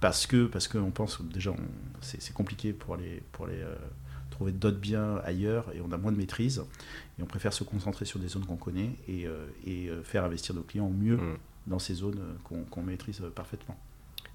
[0.03, 1.55] parce que parce qu'on pense déjà
[2.01, 3.75] c'est compliqué pour aller pour les euh,
[4.31, 6.65] trouver d'autres biens ailleurs et on a moins de maîtrise
[7.19, 10.25] et on préfère se concentrer sur des zones qu'on connaît et, euh, et, euh, faire
[10.25, 11.37] investir nos clients mieux mm.
[11.69, 13.79] dans ces zones qu'on maîtrise parfaitement.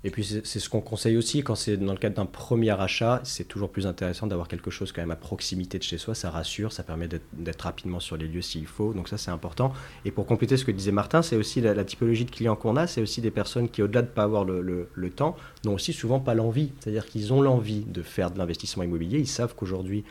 [0.08, 3.20] Et puis c'est ce qu'on conseille aussi quand c'est dans le cadre d'un premier achat,
[3.26, 6.30] c'est toujours plus intéressant d'avoir quelque chose quand même à proximité de chez soi, ça
[6.30, 9.74] rassure, ça permet d'être rapidement sur les lieux s'il faut, donc ça c'est important.
[10.06, 12.88] Et pour compléter ce que disait Martin, c'est aussi la, typologie de clients qu'on a,
[12.88, 16.22] c'est aussi des personnes qui au-delà de ne pas avoir le, temps, n'ont aussi souvent
[16.22, 20.06] pas l'envie, c'est-à-dire qu'ils ont l'envie de faire de l'investissement immobilier, ils savent qu'aujourd'hui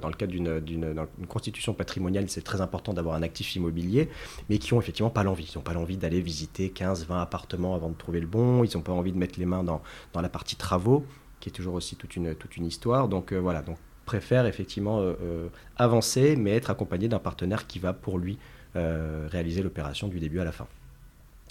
[0.00, 4.08] dans le cadre d'une constitution patrimoniale, c'est très important d'avoir un actif immobilier,
[4.48, 5.50] mais qui ont effectivement pas l'envie.
[5.52, 8.76] Ils n'ont pas l'envie d'aller visiter 15, 20 appartements avant de trouver le bon, ils
[8.76, 11.04] n'ont pas envie de mettre les mains dans, dans, la partie travaux,
[11.40, 13.08] qui est toujours aussi toute une, toute une histoire.
[13.08, 17.92] Donc euh, voilà, donc préfère effectivement euh, avancer, mais être accompagné d'un partenaire qui va
[17.92, 18.38] pour lui
[18.74, 20.66] réaliser l'opération du début à la fin.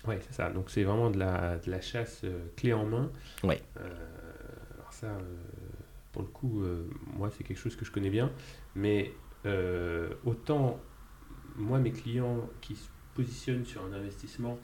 [0.07, 0.51] Oui, c'est ça.
[0.51, 2.21] Donc c'est vraiment de la, de la chasse
[2.55, 3.09] clé en main.
[3.43, 3.55] Oui.
[3.75, 5.07] alors ça,
[6.15, 8.32] pour le coup, euh, moi, c'est quelque chose que je connais bien.
[8.73, 9.12] Mais
[9.45, 10.80] euh, autant,
[11.58, 14.58] moi, mes clients qui se positionnent sur un investissement,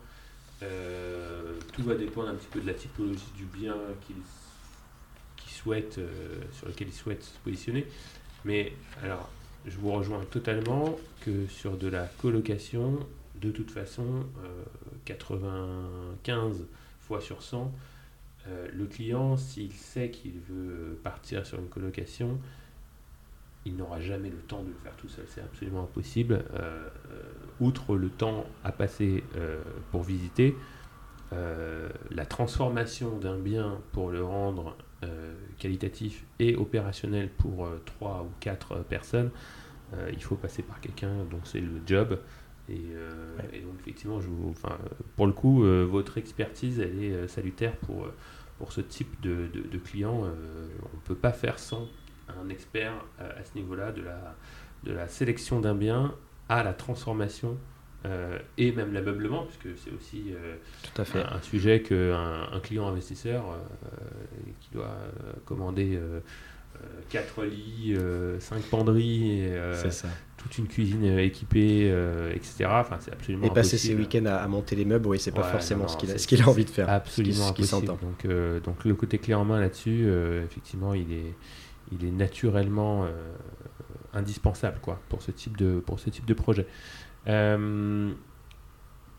[0.64, 3.76] euh, tout va dépendre un petit peu de la typologie du bien
[4.08, 4.16] qu'ils
[5.46, 6.00] souhaitent,
[6.54, 7.86] sur lequel ils souhaitent se positionner.
[8.46, 8.72] Mais
[9.04, 9.30] alors,
[9.66, 12.98] je vous rejoins totalement que sur de la colocation,
[13.42, 14.26] de toute façon,
[15.04, 16.64] 95
[17.02, 17.74] fois sur 100,
[18.47, 22.39] le client, s'il sait qu'il veut partir sur une colocation,
[23.65, 26.43] il n'aura jamais le temps de le faire tout seul, c'est absolument impossible.
[26.54, 27.21] Euh, euh,
[27.60, 30.56] outre le temps à passer euh, pour visiter,
[32.10, 34.75] la transformation d'un bien pour le rendre
[35.60, 39.32] qualitatif et opérationnel pour 3 ou 4 personnes,
[40.12, 42.19] il faut passer par quelqu'un, donc c'est le job.
[42.69, 44.78] Et, donc effectivement, je vous, enfin,
[45.15, 48.08] pour le coup, votre expertise, elle est salutaire pour,
[48.58, 50.13] pour ce type de, de, de client.
[50.21, 51.88] on ne peut pas faire sans
[52.39, 54.36] un expert euh, à ce niveau-là de la,
[54.84, 56.13] de la sélection d'un bien
[56.50, 57.58] à la transformation
[58.06, 61.24] euh, et même l'ameublement, puisque c'est aussi euh, Tout à fait.
[61.24, 63.58] Un, sujet qu'un un client investisseur
[64.60, 64.95] qui doit
[65.45, 66.00] commander
[67.10, 67.95] 4 lits,
[68.39, 69.60] 5 penderies, et,
[70.38, 71.88] toute une cuisine équipée,
[72.34, 72.65] etc.
[72.69, 75.88] Enfin, c'est absolument Et passer ses week-ends à, monter les meubles, oui, c'est pas forcément
[75.88, 76.89] ce qu'il a, envie de faire.
[76.89, 77.97] Absolument ce qui, s'entend.
[78.01, 78.27] Donc,
[78.63, 80.07] donc le côté clé en main là-dessus,
[80.43, 81.36] effectivement, il est
[81.91, 83.10] il est naturellement euh,
[84.13, 86.67] indispensable quoi, pour, ce type de, pour ce type de projet.
[87.27, 88.12] Euh,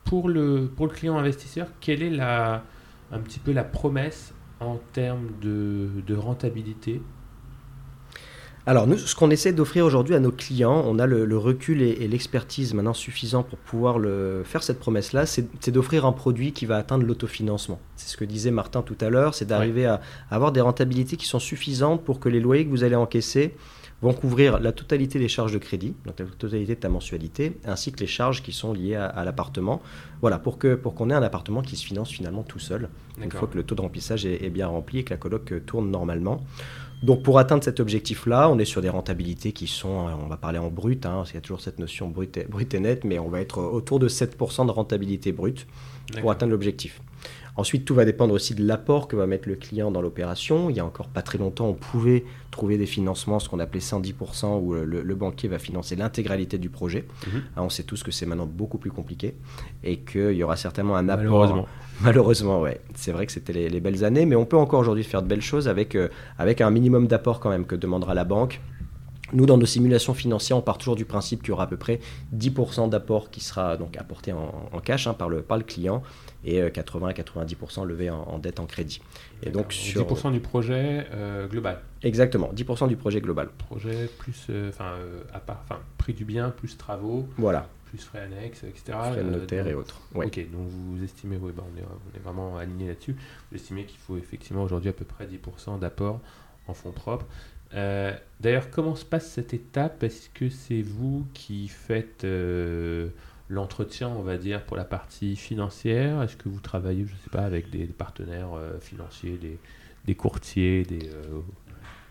[0.04, 2.64] pour, le, pour le client investisseur, quelle est la,
[3.10, 7.02] un petit peu la promesse en termes de, de rentabilité
[8.64, 12.07] alors, nous, ce qu'on essaie d'offrir aujourd'hui à nos clients, on a le, recul et,
[12.07, 16.77] l'expertise maintenant suffisant pour pouvoir le, faire cette promesse-là, c'est d'offrir un produit qui va
[16.77, 17.81] atteindre l'autofinancement.
[17.96, 21.27] C'est ce que disait Martin tout à l'heure, c'est d'arriver à, avoir des rentabilités qui
[21.27, 23.57] sont suffisantes pour que les loyers que vous allez encaisser
[24.01, 27.92] vont couvrir la totalité des charges de crédit, donc la totalité de ta mensualité, ainsi
[27.92, 29.81] que les charges qui sont liées à, l'appartement.
[30.20, 32.88] Voilà, pour qu'on pour qu'on ait un appartement qui se finance finalement tout seul,
[33.20, 35.53] une fois que le taux de remplissage est, est bien rempli et que la coloc
[35.66, 36.40] tourne normalement.
[37.02, 40.36] Donc pour atteindre cet objectif-là, on est sur des rentabilités qui sont, euh, on va
[40.36, 43.04] parler en brut, hein, il y a toujours cette notion brut et, brut et net,
[43.04, 45.66] mais on va être autour de 7% de rentabilité brute
[46.20, 47.00] pour atteindre l'objectif.
[47.54, 50.70] Ensuite, tout va dépendre aussi de l'apport que va mettre le client dans l'opération.
[50.70, 53.80] Il y a encore pas très longtemps, on pouvait trouver des financements, ce qu'on appelait
[53.80, 57.06] 110%, où le, banquier va financer l'intégralité du projet.
[57.26, 57.42] Mhm.
[57.56, 59.34] Hein, on sait tous que c'est maintenant beaucoup plus compliqué
[59.84, 61.68] et qu'il y aura certainement un apport.
[62.02, 62.60] Malheureusement.
[62.60, 62.80] Ouais.
[62.94, 65.42] C'est vrai que c'était les, belles années, mais on peut encore aujourd'hui faire de belles
[65.42, 68.60] choses avec, euh, avec un minimum d'apport quand même que demandera la banque.
[69.32, 71.78] Nous, dans nos simulations financières, on part toujours du principe qu'il y aura à peu
[71.78, 72.00] près
[72.36, 76.02] 10% d'apport qui sera donc apporté en, cash hein, par le client
[76.44, 79.00] et 80 à 90% levé en, dette en crédit.
[79.42, 81.81] Et donc sur 10% du projet euh, global.
[82.02, 83.48] Exactement, 10% du projet global.
[83.57, 84.92] Projet plus, euh, enfin,
[85.33, 87.28] à part, enfin, prix du bien plus travaux.
[87.37, 88.96] Voilà plus frais annexes, etc.
[89.12, 90.00] Frais de notaire et autres.
[90.14, 93.14] Ok, donc vous estimez, oui, bah, on, est, on, est, vraiment aligné là-dessus,
[93.50, 96.18] vous estimez qu'il faut effectivement aujourd'hui à peu près 10% d'apport
[96.68, 97.26] en fonds propres.
[97.74, 100.02] Euh, d'ailleurs, comment se passe cette étape?
[100.02, 103.09] Est-ce que c'est vous qui faites euh,
[103.52, 106.22] l'entretien, on va dire, pour la partie financière?
[106.22, 109.38] Est-ce que vous travaillez, je ne sais pas, avec des, partenaires euh, financiers,
[110.04, 111.10] des, courtiers, des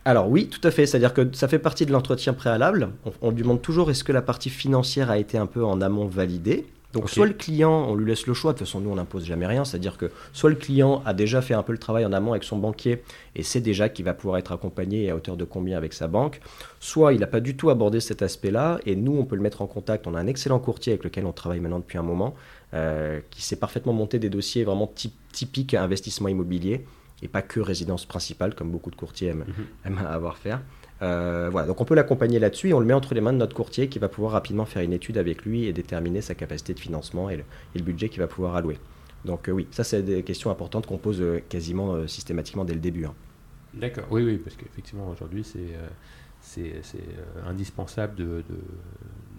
[0.04, 0.86] alors oui, tout à fait.
[0.86, 2.90] C'est-à-dire que ça fait partie de l'entretien préalable.
[3.22, 6.66] On, demande toujours est-ce que la partie financière a été un peu en amont validée?
[6.94, 9.26] Donc soit le client, on lui laisse le choix, de toute façon nous on n'impose
[9.26, 12.12] jamais rien, c'est-à-dire que soit le client a déjà fait un peu le travail en
[12.12, 13.04] amont avec son banquier
[13.36, 16.42] et sait déjà qu'il va pouvoir être accompagné à hauteur de combien avec sa banque,
[16.80, 19.62] soit il n'a pas du tout abordé cet aspect-là et nous on peut le mettre
[19.62, 22.36] en contact, on a un excellent courtier avec lequel on travaille maintenant depuis un moment,
[22.74, 24.92] euh, qui sait parfaitement monter des dossiers vraiment
[25.32, 26.86] typiques investissement immobilier
[27.22, 29.46] et pas que résidence principale, comme beaucoup de courtiers aiment,
[29.86, 29.98] mhm.
[29.98, 30.62] avoir faire.
[31.02, 33.38] Euh, voilà, donc on peut l'accompagner là-dessus et on le met entre les mains de
[33.38, 36.74] notre courtier qui va pouvoir rapidement faire une étude avec lui et déterminer sa capacité
[36.74, 38.78] de financement et le, budget qu'il va pouvoir allouer.
[39.26, 42.80] Donc euh, oui, ça c'est des questions importantes qu'on pose euh, quasiment systématiquement dès le
[42.80, 43.06] début.
[43.06, 43.16] Hein.
[43.74, 46.70] D'accord, oui, oui, parce qu'effectivement aujourd'hui c'est
[47.48, 48.44] indispensable de,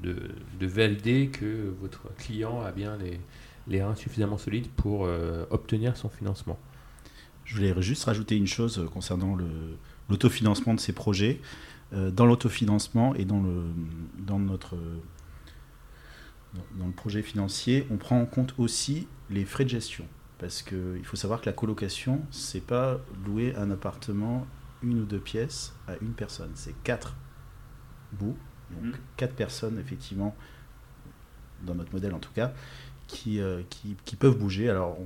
[0.02, 0.16] de,
[0.58, 3.20] de, valider que votre client a bien les,
[3.68, 5.08] les reins suffisamment solides pour
[5.50, 6.58] obtenir son financement.
[7.44, 9.36] Je voulais juste rajouter une chose euh, concernant
[10.12, 11.40] l'autofinancement de ces projets.
[11.92, 13.64] Euh, dans l'autofinancement et dans, le,
[14.18, 14.76] dans, notre,
[16.78, 20.06] dans le projet financier, on prend en compte aussi les frais de gestion.
[20.38, 24.46] Parce qu'il faut savoir que la colocation, c'est pas louer un appartement,
[24.82, 26.50] une ou deux pièces à une personne.
[26.54, 27.14] C'est quatre
[28.12, 28.36] bouts,
[28.70, 28.98] donc mmh.
[29.16, 30.34] quatre personnes, effectivement,
[31.64, 32.52] dans notre modèle en tout cas,
[33.26, 34.68] euh, qui, qui, peuvent bouger.
[34.70, 34.96] Alors,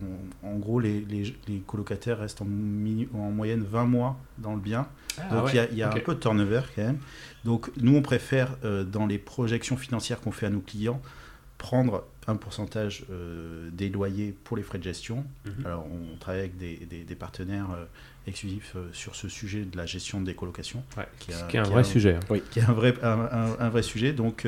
[0.42, 4.86] en gros, les, les, les, colocataires restent en, en, moyenne 20 mois dans le bien.
[5.18, 6.98] Ah Donc, il y a, un peu de turnover quand même.
[7.44, 11.00] Donc, nous, on préfère, euh, dans les projections financières qu'on fait à nos clients,
[11.58, 15.24] prendre un pourcentage euh, des loyers pour les frais de gestion.
[15.46, 15.66] Mhm.
[15.66, 17.84] Alors, on travaille avec des, des- des partenaires euh,
[18.26, 21.56] exclusifs euh, sur ce sujet de la gestion des colocations, Ouais, qui ce a- qui
[21.56, 22.16] est un qui vrai un- sujet.
[22.16, 22.38] hein.
[22.50, 24.12] qui est un vrai, un, un- vrai sujet.
[24.12, 24.46] Donc,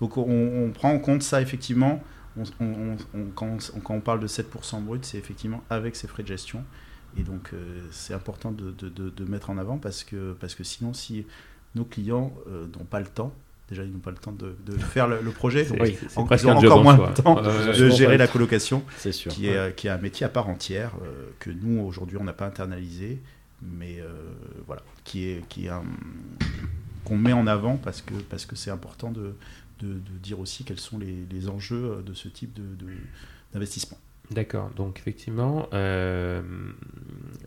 [0.00, 0.22] donc on,
[0.66, 2.02] on prend en compte ça effectivement.
[2.60, 6.06] On, on- on- quand, on, quand on parle de 7% brut, c'est effectivement avec ces
[6.06, 6.64] frais de gestion.
[7.18, 10.54] Et donc, euh, c'est important de, de- de- de mettre en avant parce que, parce
[10.54, 11.26] que sinon, si
[11.74, 13.32] nos clients euh, n'ont pas le temps,
[13.68, 15.96] déjà, ils n'ont pas le temps de, faire le, le projet, donc Oui,
[16.44, 19.30] ils ont job encore en moins de temps de gérer la colocation sûr.
[19.32, 22.32] qui est, qui est un métier à part entière euh, que nous aujourd'hui on n'a
[22.32, 23.20] pas internalisé
[23.62, 23.98] mais
[24.66, 25.82] voilà qui est qui est un-
[27.04, 29.34] qu'on met en avant parce que parce que c'est important de,
[29.80, 32.86] de, de dire aussi quels sont les, les enjeux de ce type de-
[33.52, 33.98] d'investissement
[34.30, 34.70] D'accord.
[34.76, 36.42] Donc effectivement, euh,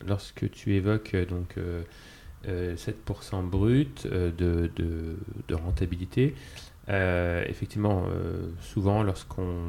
[0.06, 1.82] lorsque tu évoques euh, donc euh,
[2.48, 4.70] euh, 7% brut de,
[5.52, 6.34] rentabilité,
[6.88, 8.04] euh, effectivement,
[8.60, 9.60] souvent lorsqu'on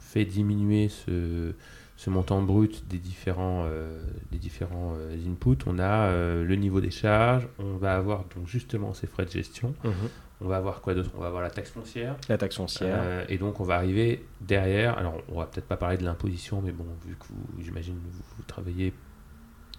[0.00, 1.52] fait diminuer ce,
[1.96, 6.80] ce montant brut des différents, euh, des différents euh, inputs, on a euh, le niveau
[6.80, 9.92] des charges, on va avoir donc justement ces frais de gestion, Mhm.
[10.40, 12.16] On va avoir quoi d'autre On va avoir la taxe foncière.
[12.28, 12.98] La taxe foncière.
[13.02, 14.98] Euh, et donc on va arriver derrière.
[14.98, 18.10] Alors on va peut-être pas parler de l'imposition, mais bon, vu que vous, j'imagine vous,
[18.36, 18.92] vous travaillez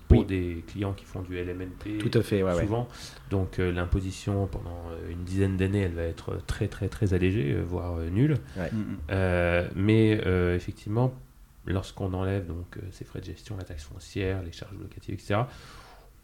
[0.07, 0.25] pour Oui.
[0.25, 2.61] des clients qui font du LMNP Tout à fait, ouais, ouais.
[2.61, 2.87] souvent.
[3.31, 7.53] Donc euh, l'imposition pendant euh, une dizaine d'années, elle va être très très très allégée,
[7.53, 8.35] euh, voire euh, nulle.
[9.09, 11.13] Euh, mais euh, effectivement,
[11.65, 15.41] lorsqu'on enlève donc euh, ces frais de gestion, la taxe foncière, les charges locatives, etc.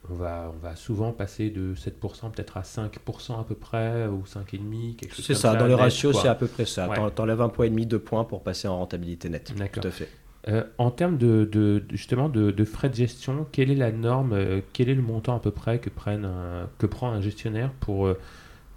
[0.09, 4.23] On va, on va souvent passer de 7% peut-être à 5% à peu près, ou
[4.23, 6.21] 5,5%, quelque chose C'est comme ça, dans net, ratios, quoi.
[6.23, 6.89] c'est à peu près ça.
[6.89, 7.11] Ouais.
[7.11, 9.53] T'enlèves un point et demi, deux points pour passer en rentabilité nette.
[9.55, 9.83] D'accord.
[9.83, 10.09] Tout à fait.
[10.47, 14.61] Euh, en termes de, justement de, de frais de gestion, quelle est la norme, euh,
[14.73, 18.19] quel est le montant à peu près que, un- que prend un gestionnaire pour, euh,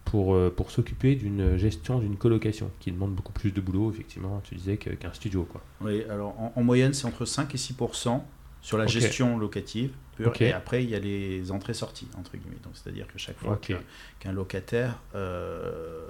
[0.05, 4.55] pour, pour s'occuper d'une gestion d'une colocation qui demande beaucoup plus de boulot, effectivement, tu
[4.57, 5.49] disais, qu'un studio.
[5.51, 5.63] Quoi.
[5.81, 7.75] Oui, alors en, en moyenne, c'est entre 5 et 6
[8.61, 10.33] sur la gestion locative pure.
[10.41, 12.57] Et après, il y a les entrées-sorties, entre guillemets.
[12.63, 13.59] Donc, c'est-à-dire que chaque fois
[14.21, 16.09] qu'un locataire euh,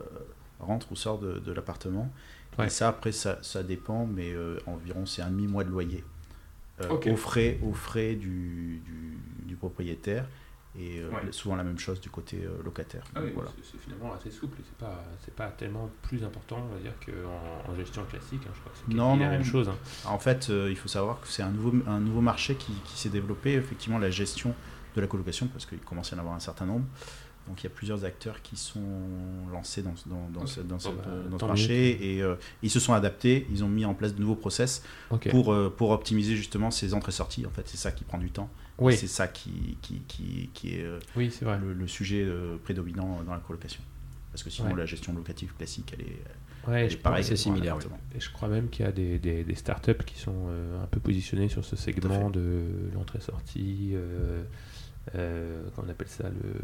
[0.61, 2.11] rentre ou sort de, de l'appartement,
[2.57, 2.67] Ouais.
[2.67, 6.05] et ça, après, ça, ça dépend, mais euh, environ, c'est un demi-mois de loyer.
[6.81, 7.09] Euh, Ok.
[7.09, 10.27] aux, frais, aux frais du, du, du propriétaire.
[10.77, 11.31] Et euh, Ouais.
[11.31, 13.05] souvent la même chose du côté euh, locataire.
[13.15, 13.51] Donc, voilà.
[13.63, 17.71] c'est finalement assez souple, c'est pas, c'est pas tellement plus important, on va dire, qu'en
[17.73, 18.41] en gestion classique.
[18.45, 18.51] hein.
[18.55, 19.69] je crois que c'est Non, la même chose.
[19.69, 19.77] hein.
[20.07, 22.99] En fait, euh, il faut savoir que c'est un nouveau, un nouveau marché qui, qui
[22.99, 24.53] s'est développé, effectivement, la gestion
[24.97, 26.85] de la colocation, parce qu'il commence à y en avoir un certain nombre.
[27.47, 28.81] Donc il y a plusieurs acteurs qui sont
[29.53, 32.71] lancés dans, ce- dans, dans ce, dans ce- bah, dans ce marché et euh, ils
[32.71, 34.83] se sont adaptés, ils ont mis en place de nouveaux process
[35.31, 37.45] pour, euh, pour optimiser justement ces entrées-sorties.
[37.45, 38.49] En fait, c'est ça qui prend du temps.
[38.79, 41.59] Oui, C'est ça qui, qui, qui, qui est euh, oui c'est vrai.
[41.59, 43.83] le, le sujet euh, prédominant dans la colocation.
[44.33, 44.77] Parce que sinon, Ouais.
[44.79, 46.23] la gestion locative classique, elle est,
[46.67, 47.23] Ouais, elle je est pareille.
[47.23, 47.79] c'est similaire.
[48.17, 50.87] Et je crois même qu'il y a des, des, des startups qui sont euh, un
[50.87, 52.63] peu positionnées sur ce segment de
[52.95, 53.91] l'entrée-sortie.
[53.95, 54.43] Euh,
[55.15, 56.55] euh, comment on appelle ça le...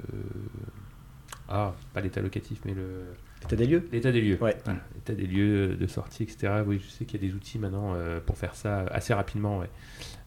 [1.48, 3.04] Ah, pas l'état locatif, mais le...
[3.42, 4.38] L'état des lieux l'état des lieux.
[4.40, 4.56] Ouais.
[4.64, 6.62] Voilà, l'état des lieux de sortie, etc.
[6.66, 9.58] Oui, je sais qu'il y a des outils maintenant euh, pour faire ça assez rapidement.
[9.58, 9.70] Ouais.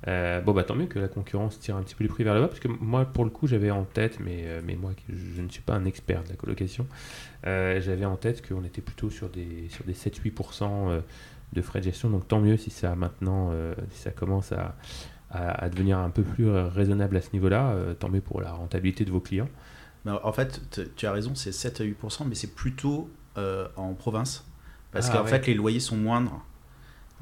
[0.08, 2.34] Euh, bon, bah tant mieux que la concurrence tire un petit peu les prix vers
[2.34, 4.92] le bas, parce que moi, pour le coup, j'avais en tête, mais, euh, mais moi,
[5.08, 6.86] je ne suis pas un expert de la colocation,
[7.48, 11.02] euh, j'avais en tête qu'on était plutôt sur des, sur des 7-8% euh,
[11.54, 13.52] de frais de gestion, donc tant mieux si ça maintenant,
[13.92, 14.76] si ça commence à,
[15.30, 19.06] à, à devenir un peu plus raisonnable à ce niveau-là, tant mieux pour la rentabilité
[19.06, 19.50] de vos clients.
[20.06, 20.62] Mais en fait,
[20.96, 24.46] tu as raison, c'est 7 à 8%, mais c'est plutôt euh, en province.
[24.92, 25.30] Parce Ah, qu'en ouais.
[25.30, 26.32] fait, les loyers sont moindres.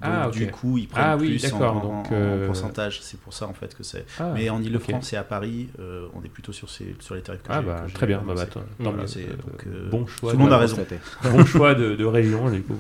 [0.01, 0.33] Donc, Ah, ok.
[0.33, 3.01] du coup, ils prennent Ah oui, plus en, en- donc, en euh, pourcentage.
[3.03, 4.03] C'est pour ça, en fait, que c'est.
[4.19, 4.59] Ah, mais en.
[4.59, 7.59] Ile-de-France et à Paris, euh, on est plutôt sur, ces, sur les tarifs que Ah
[7.61, 8.45] j'ai- bah que très bien, bah, bah,
[8.79, 10.31] Voilà, Euh, donc, euh, bon choix.
[10.31, 10.77] tout le monde de- a raison.
[11.23, 12.75] Bon choix de, de région, du coup.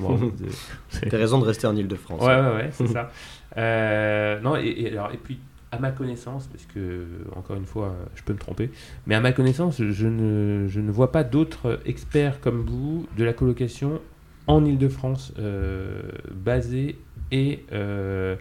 [0.89, 2.21] C'est- T'as raison de rester en Ile-de-France.
[2.23, 3.11] Ouais, ouais, ouais, c'est ça.
[3.55, 5.39] Euh, non, et, et alors, et puis,
[5.71, 7.05] à ma connaissance, parce que,
[7.35, 8.71] encore une fois, je peux me tromper,
[9.07, 13.23] mais à ma connaissance, je ne, je ne vois pas d'autres experts comme vous de
[13.23, 14.01] la colocation
[14.47, 16.97] en Ile-de-France euh, basés
[17.31, 18.35] et euh,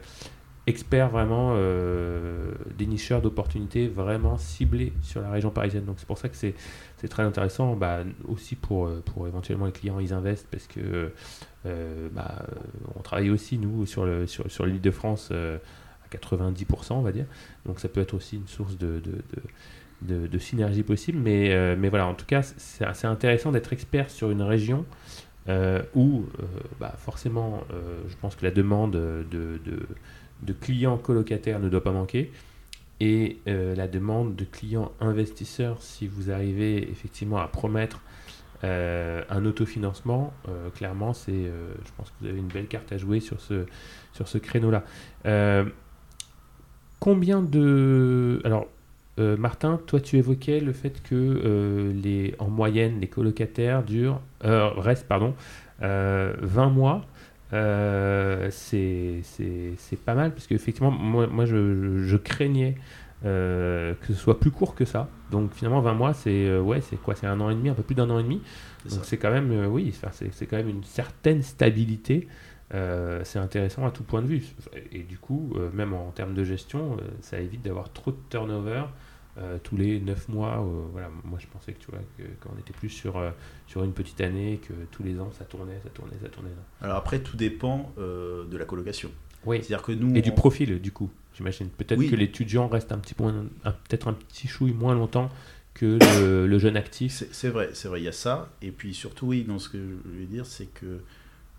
[0.66, 5.84] experts vraiment euh, dénicheurs d'opportunités vraiment ciblés sur la région parisienne.
[5.84, 6.54] Donc, c'est pour ça que c'est
[6.96, 11.12] c'est très intéressant bah, aussi pour, pour éventuellement les clients ils investent parce que
[11.66, 12.46] euh, bah,
[12.96, 15.58] on travaille aussi nous sur le sur, sur l'île de France euh,
[16.10, 17.26] 90% on va dire.
[17.66, 21.18] Donc ça peut être aussi une source de, synergie possible.
[21.18, 24.84] Mais, euh, mais voilà en tout cas c'est assez intéressant d'être expert sur une région
[25.48, 26.44] euh, où euh,
[26.78, 27.62] bah, forcément
[28.08, 32.32] je pense que la demande de, clients colocataires ne doit pas manquer.
[33.02, 38.02] Et la demande de clients investisseurs si vous arrivez effectivement à promettre
[38.62, 40.34] un autofinancement,
[40.74, 44.84] clairement, c'est, je pense que vous avez une belle carte à jouer sur ce créneau-là.
[47.00, 48.40] Combien de...
[48.44, 48.66] Alors,
[49.18, 55.34] Martin, toi tu évoquais le fait que les, en moyenne les colocataires durent, restent pardon,
[55.80, 57.04] 20 mois.
[57.52, 59.22] Euh, c'est
[60.04, 62.76] pas mal parce qu'effectivement, moi, moi je, je, craignais
[63.24, 65.08] euh, que ce soit plus court que ça.
[65.30, 67.14] Donc finalement, 20 mois, c'est euh, ouais, c'est quoi?
[67.14, 68.40] C'est un an et demi, un peu plus d'un an et demi.
[68.88, 72.28] Donc c'est quand même, oui, c'est quand même une certaine stabilité.
[72.70, 74.44] C'est intéressant à tout point de vue.
[74.92, 78.84] Et du coup, même en termes de gestion, ça évite d'avoir trop de turnover.
[79.38, 80.58] Euh, tous les 9 mois.
[80.58, 82.00] Euh, voilà, moi je pensais que tu vois
[82.40, 83.30] qu'on était plus sur, euh,
[83.68, 86.50] sur une petite année, que tous les ans ça tournait, ça tournait, ça tournait.
[86.82, 89.10] Alors après tout dépend de la colocation.
[89.46, 89.58] Oui.
[89.58, 91.10] C'est-à-dire que nous et du profil du coup.
[91.34, 93.24] J'imagine peut-être que l'étudiant reste un petit peu,
[93.62, 95.30] peut-être un petit chouille moins longtemps
[95.74, 97.22] que le, jeune actif.
[97.30, 98.50] C'est vrai, c'est vrai, il y a ça.
[98.60, 101.00] Et puis surtout, oui, dans ce que je veux dire, c'est que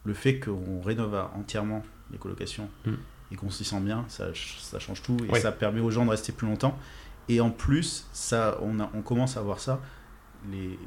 [0.03, 2.93] le fait qu'on rénove entièrement les colocations hmm.
[3.31, 6.11] et qu'on s'y sent bien, ça, ça change tout et ça permet aux gens de
[6.11, 6.77] rester plus longtemps.
[7.29, 9.79] Et en plus, ça, on, a, on commence à voir ça.
[10.51, 10.77] Les,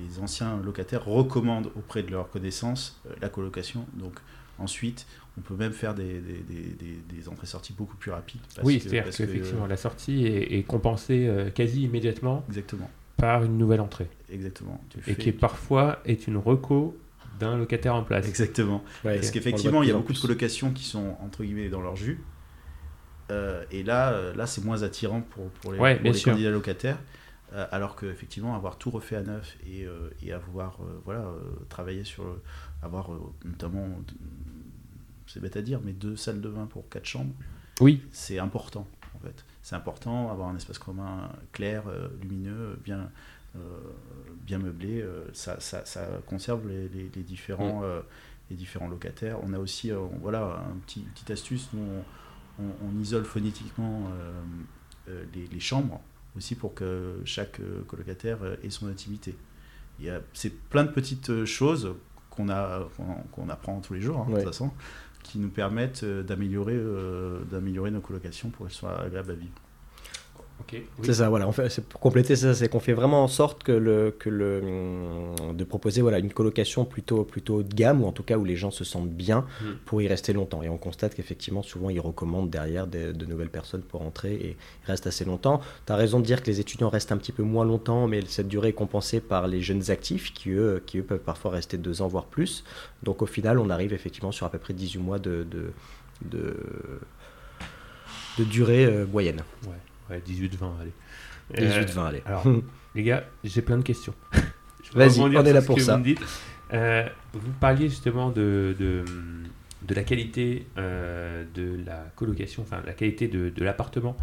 [0.00, 3.86] les, anciens locataires recommandent auprès de leurs connaissances euh, la colocation.
[3.92, 4.14] Donc
[4.58, 8.40] ensuite, on peut même faire des, des, des, entrées-sorties beaucoup plus rapides.
[8.64, 12.90] oui, c'est-à-dire qu'effectivement, la sortie est, compensée euh, quasi immédiatement exactement.
[13.18, 14.08] par une nouvelle entrée.
[14.30, 14.82] Exactement.
[15.06, 16.96] et qui parfois est une reco
[17.38, 18.28] d'un locataire en place.
[18.28, 18.82] Exactement.
[19.02, 22.20] Parce qu'effectivement, il y a beaucoup de colocations qui sont entre guillemets dans leur jus
[23.30, 26.98] euh, et là, euh, là c'est moins attirant pour, pour les, candidats locataires.
[27.52, 29.86] Euh, alors qu'effectivement, avoir tout refait à neuf et,
[30.22, 31.26] et avoir voilà,
[31.68, 32.24] travaillé sur.
[32.82, 33.10] avoir
[33.44, 33.88] notamment,
[35.26, 37.34] c'est bête à dire, mais deux salles de bain pour quatre chambres,
[37.80, 38.02] oui.
[38.12, 39.44] c'est important en fait.
[39.62, 41.84] C'est important, avoir un espace commun clair,
[42.20, 43.10] lumineux, bien,
[44.44, 48.02] bien meublé, ça, ça, ça, conserve les, les, différents, mm.
[48.50, 49.38] les différents locataires.
[49.42, 49.90] On a aussi
[50.20, 51.84] voilà, un petit, une petite astuce, nous
[52.58, 54.32] on, isole phonétiquement euh,
[55.08, 56.00] euh, les, chambres
[56.36, 59.34] aussi pour que chaque euh, colocataire ait son intimité.
[60.32, 61.94] C'est plein de petites choses
[62.30, 62.46] qu'on
[63.32, 64.70] qu'on apprend tous les jours, hein, de toute façon,
[65.22, 66.78] qui nous permettent d'améliorer
[67.50, 69.54] d'améliorer nos colocations pour qu'elles soient agréables à vivre.
[71.02, 71.50] C'est ça, voilà.
[71.52, 74.62] fait, pour compléter ça, c'est qu'on fait vraiment en sorte que le, que le,
[75.54, 78.44] de proposer voilà une colocation plutôt plutôt haut de gamme ou en tout cas où
[78.44, 79.72] les gens se sentent bien hmm.
[79.84, 80.62] pour y rester longtemps.
[80.62, 85.06] Et on constate qu'effectivement, souvent, ils recommandent derrière de nouvelles personnes pour entrer et restent
[85.06, 85.60] assez longtemps.
[85.86, 88.22] Tu as raison de dire que les étudiants restent un petit peu moins longtemps, mais
[88.26, 91.76] cette durée est compensée par les jeunes actifs qui eux, qui eux peuvent parfois rester
[91.78, 92.64] deux ans voire plus.
[93.02, 96.56] Donc au final, on arrive effectivement sur à peu près 18 mois de, de,
[98.38, 99.42] de, durée euh, moyenne.
[99.64, 99.74] Ouais.
[100.10, 100.92] Ouais, 18-20, allez.
[101.54, 102.22] 18-20, allez.
[102.26, 102.44] Alors,
[102.94, 104.14] les gars, j'ai plein de questions.
[104.94, 105.96] Vas-y, on est là pour ça.
[105.96, 106.14] Vous,
[106.72, 109.04] euh, vous, parliez justement de, de,
[109.82, 114.16] de la qualité euh, de la colocation, enfin la qualité de, de l'appartement,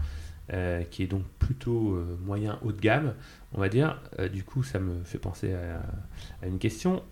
[0.51, 3.13] euh, qui est donc plutôt moyen haut de gamme,
[3.53, 4.01] on va dire.
[4.31, 5.81] du coup, ça me fait penser à,
[6.43, 7.03] à une question.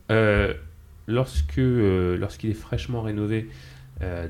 [1.07, 3.49] lorsque lorsqu'il est fraîchement rénové,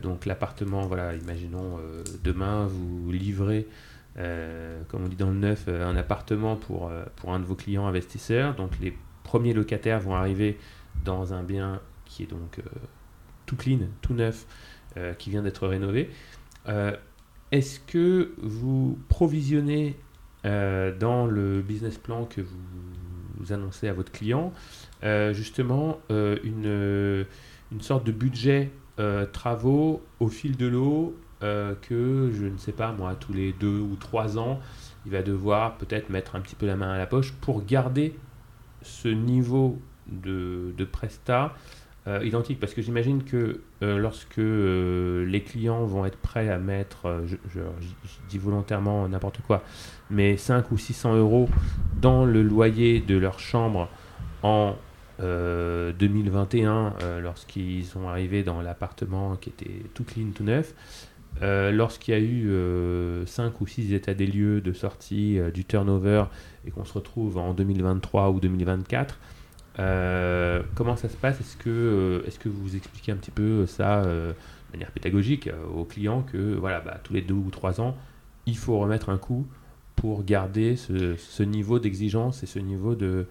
[0.01, 1.79] donc l'appartement, voilà, imaginons
[2.23, 7.05] demain vous livrez euh, comme on dit dans le neuf, euh, un appartement pour, euh,
[7.15, 8.55] pour un de vos clients investisseurs.
[8.55, 10.57] Donc les premiers locataires vont arriver
[11.05, 12.59] dans un bien qui est donc
[13.45, 14.45] tout clean, tout neuf,
[15.17, 16.09] qui vient d'être rénové.
[17.51, 19.95] Est-ce que vous provisionnez
[20.43, 24.51] dans le business plan que vous, annoncez à votre client
[25.31, 27.25] justement une,
[27.71, 28.69] une sorte de budget
[29.31, 33.79] travaux au fil de l'eau euh, que, je ne sais pas moi, tous les deux
[33.79, 34.59] ou trois ans,
[35.05, 38.15] il va devoir peut-être mettre un petit peu la main à la poche pour garder
[38.83, 41.55] ce niveau de, de presta
[42.07, 42.59] euh, identique.
[42.59, 47.61] Parce que j'imagine que euh, lorsque les clients vont être prêts à mettre, je,
[48.29, 49.63] dis volontairement n'importe quoi,
[50.11, 51.49] mais 5 ou 600 euros
[51.99, 53.89] dans le loyer de leur chambre
[54.43, 54.75] en
[55.19, 60.73] 2021, lorsqu'ils sont arrivés dans l'appartement qui était tout clean, tout neuf,
[61.41, 62.43] euh, lorsqu'il y a eu
[63.25, 66.25] 5 euh, ou 6 états des lieux de sortie euh, du turnover
[66.65, 69.19] et qu'on se retrouve en 2023 ou 2024,
[70.75, 71.39] comment ça se passe?
[71.39, 74.35] Est-ce que, vous expliquez un petit peu ça de
[74.71, 77.97] manière pédagogique aux clients que voilà, bah, tous les 2 ou 3 ans,
[78.45, 79.47] il faut remettre un coup
[79.95, 83.25] pour garder ce, niveau d'exigence et ce niveau de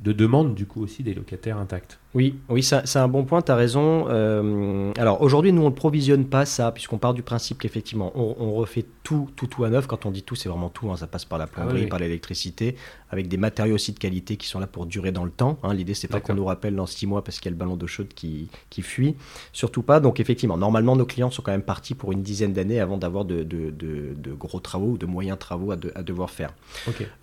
[0.00, 1.98] demande du coup aussi des locataires intacts?
[2.14, 4.06] Oui, oui, c'est un bon point, tu as raison.
[4.08, 8.54] Euh, alors aujourd'hui, nous, on ne provisionne pas ça, puisqu'on part du principe qu'effectivement, on,
[8.54, 9.86] refait tout, tout, tout à neuf.
[9.86, 10.90] Quand on dit tout, c'est vraiment tout.
[10.90, 10.96] Hein.
[10.96, 12.76] ça passe par la plomberie, ah par l'électricité,
[13.10, 15.58] avec des matériaux aussi de qualité qui sont là pour durer dans le temps.
[15.62, 15.74] Hein.
[15.74, 17.76] L'idée, c'est pas qu'on nous rappelle dans six mois parce qu'il y a le ballon
[17.76, 19.14] d'eau chaude qui, qui, fuit.
[19.52, 20.00] Surtout pas.
[20.00, 23.26] Donc effectivement, normalement, nos clients sont quand même partis pour une dizaine d'années avant d'avoir
[23.26, 26.54] de, de, de, gros travaux ou de moyens travaux à, à devoir faire.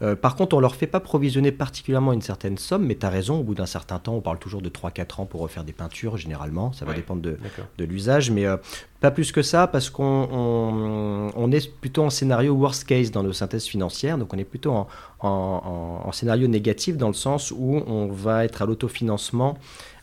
[0.04, 3.10] Euh, par contre, on leur fait pas provisionner particulièrement une certaine somme, mais tu as
[3.10, 5.74] raison, au bout d'un certain temps, on parle toujours de 3-4 ans pour refaire des
[5.74, 6.74] peintures, généralement.
[6.74, 7.38] Ça va dépendre de,
[7.78, 8.58] de l'usage, mais euh,
[9.00, 13.34] pas plus que ça, parce qu'on on, est plutôt en scénario worst case dans nos
[13.34, 14.18] synthèses financières.
[14.18, 14.88] Donc, on est plutôt en,
[15.20, 19.58] en, en scénario négatif dans le sens où on va être à l'autofinancement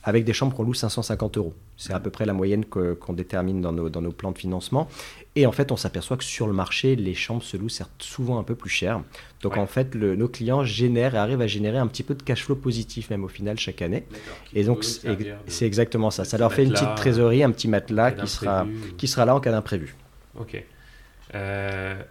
[0.04, 1.54] avec des chambres qu'on loue 550 euros.
[1.76, 4.88] C'est à peu près la moyenne qu'on détermine dans nos, dans nos, plans de financement.
[5.36, 8.38] Et en fait, on s'aperçoit que sur le marché, les chambres se louent certes souvent
[8.38, 9.00] un peu plus cher.
[9.42, 12.22] Donc en fait, le, nos clients génèrent et arrivent à générer un petit peu de
[12.22, 14.04] cash flow positif même au final chaque année.
[14.54, 14.84] Et donc
[15.46, 16.24] c'est exactement ça.
[16.24, 18.66] Ça leur fait une petite trésorerie, un petit matelas qui sera,
[18.98, 19.94] qui sera là en cas d'imprévu.
[20.38, 20.62] Ok.
[21.34, 22.02] Euh,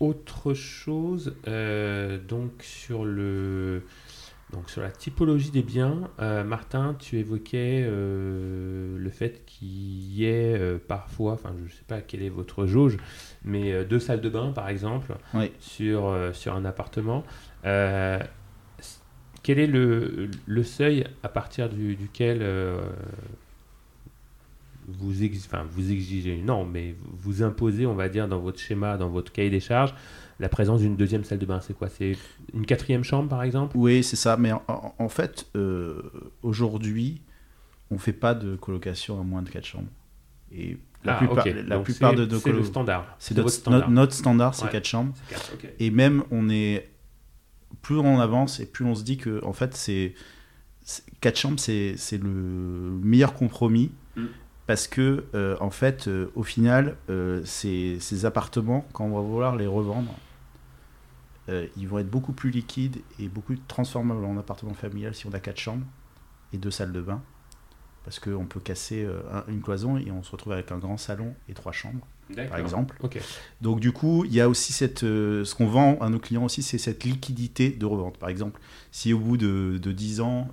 [0.00, 3.82] autre chose, euh, donc sur le
[4.52, 10.24] donc sur la typologie des biens, euh, Martin, tu évoquais euh, le fait qu'il y
[10.24, 12.96] ait euh, parfois, enfin je ne sais pas quelle est votre jauge,
[13.44, 15.14] mais deux salles de bain par exemple
[15.60, 17.24] sur, sur un appartement.
[17.62, 22.42] quel est le, le, seuil à partir duquel
[24.88, 29.30] vous, vous exigez, non, mais vous imposez, on va dire, dans votre schéma, dans votre
[29.30, 29.94] cahier des charges,
[30.40, 31.60] la présence d'une deuxième salle de bain.
[31.60, 31.88] C'est quoi?
[31.88, 32.16] C'est
[32.54, 33.76] une quatrième chambre, par exemple?
[33.76, 34.36] Oui, c'est ça.
[34.36, 36.02] Mais en, fait, euh,
[36.42, 37.22] aujourd'hui,
[37.90, 39.90] on ne fait pas de colocation à moins de quatre chambres.
[40.52, 43.16] Et la ah, plupart, la plupart de nos C'est le standard.
[43.18, 43.90] C'est notre, standard.
[43.90, 45.12] notre standard, c'est quatre chambres.
[45.78, 46.88] Et même, on est
[47.82, 50.14] plus on avance et plus on se dit que en fait, c'est
[51.20, 53.90] quatre chambres, c'est le meilleur compromis.
[54.16, 54.26] Mm.
[54.66, 56.96] Parce que, euh, en fait, euh, au final,
[57.44, 60.14] ces, ces, appartements, quand on va vouloir les revendre,
[61.48, 65.32] euh, ils vont être beaucoup plus liquides et beaucoup transformables en appartement familial si on
[65.32, 65.86] a quatre chambres
[66.52, 67.22] et deux salles de bain.
[68.04, 71.34] Parce qu'on peut casser euh, une cloison et on se retrouve avec un grand salon
[71.48, 72.96] et trois chambres, par exemple.
[73.60, 76.44] Donc du coup, il y a aussi cette, euh, ce qu'on vend à nos clients
[76.44, 78.16] aussi, c'est cette liquidité de revente.
[78.16, 78.60] Par exemple,
[78.92, 80.48] si au bout de, de 10 ans,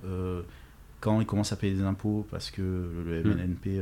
[1.00, 2.60] quand ils commencent à payer des impôts parce que
[3.06, 3.38] le hmm.
[3.38, 3.80] MNP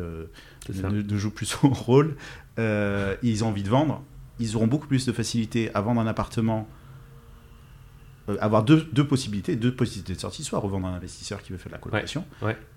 [0.68, 2.16] ne, joue plus son rôle,
[2.58, 4.04] ils ont envie de vendre,
[4.38, 6.68] ils auront beaucoup plus de facilité à vendre un appartement
[8.29, 11.53] euh, avoir deux, deux, possibilités, deux possibilités de sortie, soit revendre à un investisseur qui
[11.53, 12.25] veut faire de la colocation,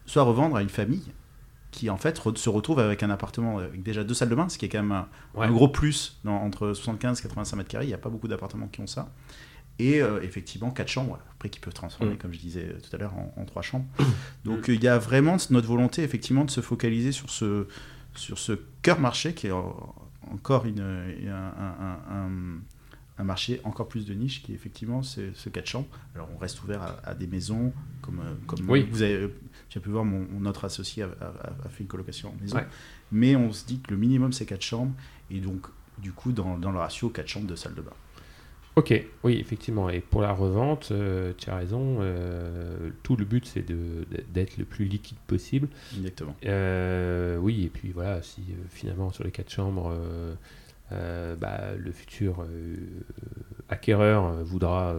[0.05, 1.13] soit revendre à une famille
[1.71, 4.57] qui en fait se retrouve avec un appartement avec déjà deux salles de bain, ce
[4.57, 5.05] qui est quand même
[5.37, 7.85] un, gros plus dans, entre 75 et 85 mètres carrés.
[7.85, 9.11] Il n'y a pas beaucoup d'appartements qui ont ça.
[9.79, 12.17] Et euh, effectivement, quatre chambres, après qui peuvent transformer, mm.
[12.17, 13.85] comme je disais tout à l'heure, en, trois chambres.
[14.43, 14.71] Donc mm.
[14.71, 17.67] il y a vraiment notre volonté effectivement de se focaliser sur ce,
[18.15, 22.29] sur ce cœur marché qui est encore une, un un
[23.23, 25.87] marché encore plus de niche qui est effectivement ce, ce 4 chambres.
[26.15, 29.29] Alors on reste ouvert à, des maisons comme, euh, comme vous avez,
[29.69, 32.59] tu as pu voir, mon, notre associé a, fait une colocation en maison.
[33.11, 34.93] Mais on se dit que le minimum c'est 4 chambres
[35.31, 37.93] et donc du coup dans, dans le ratio 4 chambres de salle de bain.
[38.77, 38.93] Ok,
[39.23, 39.89] oui, effectivement.
[39.89, 41.97] Et pour la revente, euh, tu as raison.
[41.99, 43.65] Euh, tout le but, c'est
[44.31, 45.67] d'être le plus liquide possible.
[45.97, 46.35] Exactement.
[47.41, 50.35] oui, et puis voilà, si finalement sur les quatre chambres, euh,
[50.91, 52.75] bah, le futur euh,
[53.67, 54.95] acquéreur euh, voudra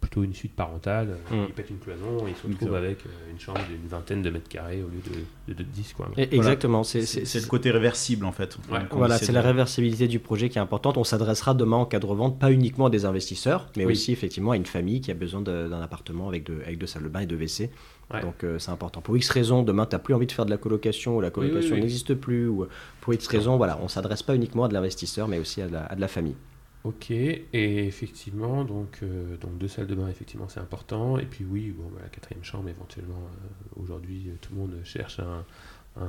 [0.00, 1.34] plutôt une suite parentale, mm.
[1.48, 2.98] il pète une cloison et il se retrouve avec
[3.30, 5.00] une chambre d'une vingtaine de mètres carrés au lieu
[5.48, 5.92] de, de, 10.
[5.94, 6.08] Quoi.
[6.16, 8.58] exactement, c'est le côté réversible en fait.
[8.90, 10.96] Voilà, c'est la réversibilité du projet qui est importante.
[10.96, 14.50] On s'adressera demain en cas de revente, pas uniquement à des investisseurs, mais aussi effectivement
[14.52, 17.20] à une famille qui a besoin d'un appartement avec, de, avec deux salles de bain
[17.20, 17.70] et deux WC.
[18.18, 19.00] Donc euh, c'est important.
[19.00, 21.30] Pour X raisons, demain, tu n'as plus envie de faire de la colocation ou la
[21.30, 22.48] colocation n'existe plus.
[22.48, 22.66] Ou
[23.00, 25.68] pour X raisons, voilà, on ne s'adresse pas uniquement à de l'investisseur, mais aussi à
[25.68, 26.34] de, la, famille.
[26.82, 31.18] Ok, et effectivement, donc, euh, donc deux salles de bain, effectivement, c'est important.
[31.18, 35.20] Et puis oui, bon, bah, la quatrième chambre, éventuellement, euh, aujourd'hui, tout le monde cherche
[35.20, 35.44] un,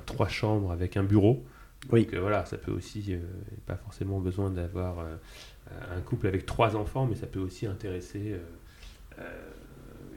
[0.06, 1.44] trois chambres avec un bureau.
[1.92, 2.06] Oui.
[2.06, 3.16] Donc voilà, ça peut aussi,
[3.66, 8.36] pas forcément besoin d'avoir un couple avec trois enfants, mais ça peut aussi intéresser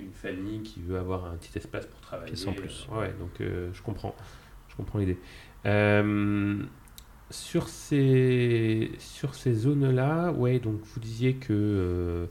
[0.05, 2.37] une famille qui veut avoir un petit espace pour travailler.
[2.37, 2.87] Sans plus.
[2.93, 4.15] ouais, donc euh, je comprends.
[4.69, 5.19] Je comprends l'idée.
[5.67, 6.63] Euh,
[7.31, 12.27] sur ces, sur ces zones-là, ouais, donc vous disiez que euh,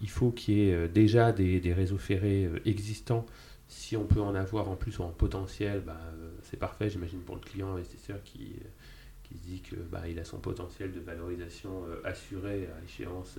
[0.00, 3.26] il faut qu'il y ait déjà des, des, réseaux ferrés existants.
[3.68, 6.00] Si on peut en avoir en plus en potentiel, bah,
[6.42, 8.56] c'est parfait, j'imagine, pour le client investisseur qui,
[9.22, 13.38] qui se dit que bah, il a son potentiel de valorisation assuré à échéance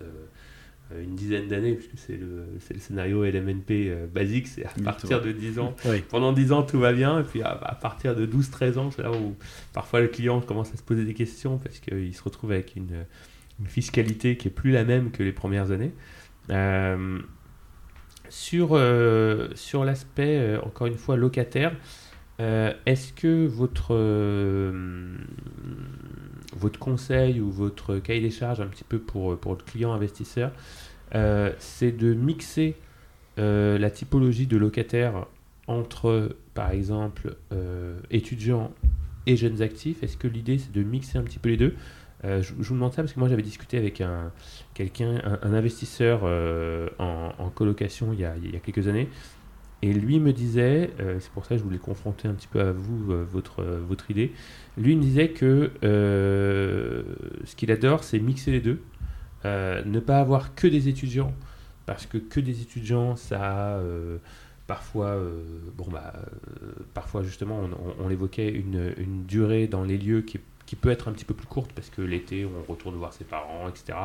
[1.02, 5.60] une dizaine d'années, puisque c'est le, le, scénario LMNP basique, c'est à partir de 10
[5.60, 5.76] ans.
[6.10, 9.12] Pendant 10 ans, tout va bien, et puis à, partir de 12-13 ans, c'est là
[9.12, 9.36] où
[9.74, 13.06] parfois le client commence à se poser des questions, parce qu'il se retrouve avec une,
[13.60, 15.94] une, fiscalité qui est plus la même que les premières années.
[18.30, 18.80] sur
[19.56, 21.76] sur l'aspect, encore une fois, locataire,
[22.40, 25.16] euh, est-ce que votre, euh,
[26.56, 30.52] votre conseil ou votre cahier des charges un petit peu pour, pour le client investisseur,
[31.16, 32.76] euh, c'est de mixer
[33.38, 35.26] la typologie de locataire
[35.66, 37.36] entre, par exemple,
[38.12, 38.72] étudiants
[39.26, 40.04] et jeunes actifs?
[40.04, 41.74] Est-ce que l'idée c'est de mixer un petit peu les deux?
[42.24, 44.32] Je, vous demande ça parce que moi j'avais discuté avec un,
[44.80, 46.26] un, investisseur
[47.00, 49.10] en, en, colocation il y, a, il y a quelques années
[49.84, 52.62] et lui me disait, euh, c'est pour ça que je voulais confronter un petit peu
[52.62, 54.32] à vous euh, votre, euh, votre idée,
[54.78, 58.82] lui me disait que ce qu'il adore, c'est mixer les deux,
[59.44, 61.34] ne pas avoir que des étudiants,
[61.86, 63.82] parce que que des étudiants, ça a
[64.68, 65.18] parfois,
[65.76, 66.14] bon bah,
[66.94, 67.60] parfois justement,
[68.00, 71.74] on, l'évoquait, une, durée dans les lieux qui peut être un petit peu plus courte,
[71.74, 73.98] parce que l'été, on retourne voir ses parents, etc.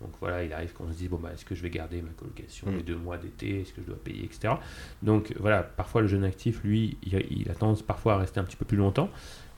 [0.00, 2.10] Donc voilà, il arrive qu'on se dise, bon, bah, est-ce que je vais garder ma
[2.10, 2.76] colocation mm.
[2.76, 4.54] les deux mois d'été, est-ce que je dois payer, etc.
[5.02, 8.56] Donc voilà, parfois le jeune actif, lui, il, a tendance parfois à rester un petit
[8.56, 9.10] peu plus longtemps.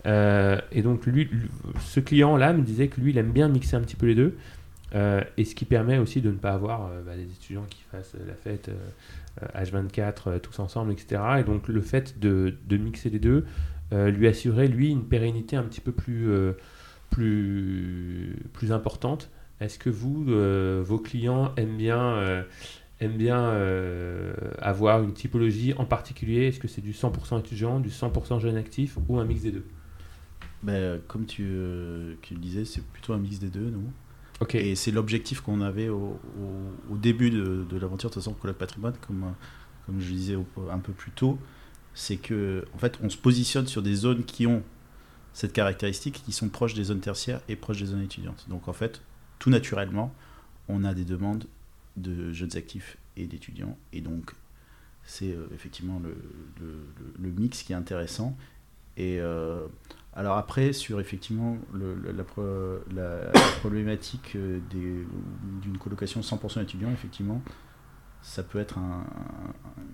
[0.06, 1.28] Euh, et donc lui,
[1.80, 4.36] ce client-là me disait que lui, il aime bien mixer un petit peu les deux.
[4.94, 7.82] Euh, et ce qui permet aussi de ne pas avoir euh, bah, des étudiants qui
[7.92, 8.70] fassent la fête
[9.54, 11.22] H24 tous ensemble, etc.
[11.38, 13.44] Et donc le fait de, de mixer les deux
[13.92, 16.30] lui assurait, lui, une pérennité un petit peu plus,
[17.10, 19.28] plus, plus importante
[19.60, 22.42] est-ce que vous, euh, vos clients aiment bien, euh,
[23.00, 26.46] aiment bien euh, avoir une typologie en particulier?
[26.46, 29.66] Est-ce que c'est du 100% étudiant, du 100% jeune actif ou un mix des deux?
[30.62, 31.46] Ben, Comme tu,
[32.22, 33.92] tu, le disais, c'est plutôt un mix des deux, nous.
[34.40, 34.54] Ok.
[34.54, 36.18] Et c'est l'objectif qu'on avait au,
[36.90, 39.34] au, début de, de l'aventure, de toute façon, Colloque Patrimoine, comme,
[39.84, 40.38] comme je disais
[40.70, 41.38] un peu plus tôt,
[41.92, 44.62] c'est que en fait, on se positionne sur des zones qui ont
[45.32, 48.46] cette caractéristique, qui sont proches des zones tertiaires et proches des zones étudiantes.
[48.48, 49.02] Donc en fait,
[49.40, 50.14] tout naturellement,
[50.68, 51.46] on a des demandes
[51.96, 53.76] de jeunes actifs et d'étudiants.
[53.92, 54.34] Et donc,
[55.02, 58.36] c'est euh, effectivement le, mix qui est intéressant.
[58.96, 59.66] Et euh,
[60.14, 67.42] alors après, sur effectivement la, problématique euh, d'une colocation 100% étudiant, effectivement,
[68.22, 68.78] ça peut être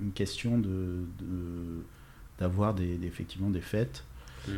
[0.03, 1.05] une question de,
[2.38, 4.05] d'avoir des, effectivement des fêtes.
[4.49, 4.53] Mmh.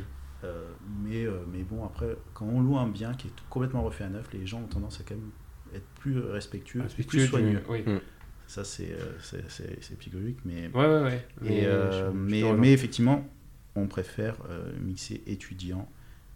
[0.45, 0.69] Euh,
[1.03, 4.09] mais, euh, mais bon, après, quand on loue un bien qui est complètement refait à
[4.09, 5.31] neuf, les gens ont tendance à quand même
[5.75, 7.63] être plus respectueux, plus soigneux.
[7.69, 7.83] Oui.
[7.83, 8.01] Mm.
[8.47, 10.69] Ça, c'est euh, psychologique, mais.
[10.69, 11.27] Ouais, ouais, ouais.
[11.43, 11.69] Mais,
[12.15, 13.27] mais, mais, effectivement,
[13.75, 14.37] on préfère
[14.81, 15.91] mixer étudiants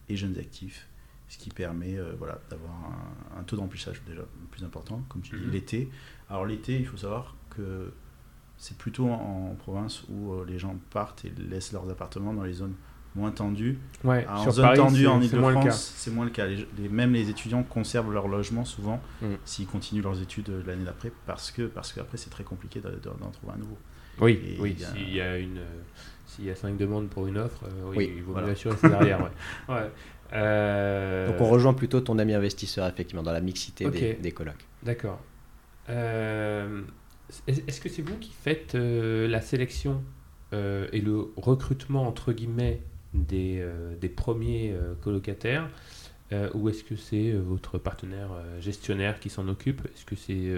[0.09, 0.89] et jeunes actifs,
[1.29, 2.73] ce qui permet voilà, d'avoir
[3.39, 5.51] un, taux d'emplissage déjà plus important, comme tu dis, mm-hmm.
[5.51, 5.91] l'été.
[6.29, 7.95] Alors, l'été, il faut savoir que
[8.59, 12.75] c'est plutôt en province où les gens partent et laissent leurs appartements dans les zones
[13.15, 13.79] moins tendu.
[14.05, 16.47] Ouais, en zone tendue en Ile-de-France, c'est moins le cas.
[16.47, 19.35] Les, même les étudiants conservent leur logement souvent mm.
[19.45, 23.31] s'ils continuent leurs études euh, l'année d'après parce que parce qu'après c'est très compliqué d'en
[23.31, 23.77] trouver un nouveau.
[24.21, 24.77] Oui, oui.
[24.79, 25.61] S'il y a une
[26.27, 28.93] s'il y a cinq demandes pour une offre, euh, oui, il vaut mieux assurer ses
[28.93, 29.31] arrières.
[29.69, 29.91] ouais.
[30.33, 34.65] Euh, Donc on rejoint plutôt ton ami investisseur effectivement dans la mixité des, des colloques.
[34.83, 35.21] D'accord.
[35.89, 40.03] Est-ce que c'est vous qui faites la sélection
[40.53, 42.81] et le recrutement entre guillemets
[43.15, 45.69] des, euh, des premiers euh, colocataires.
[46.33, 49.83] Euh, ou est-ce que c'est votre partenaire gestionnaire qui s'en occupe?
[49.85, 50.51] Est-ce que c'est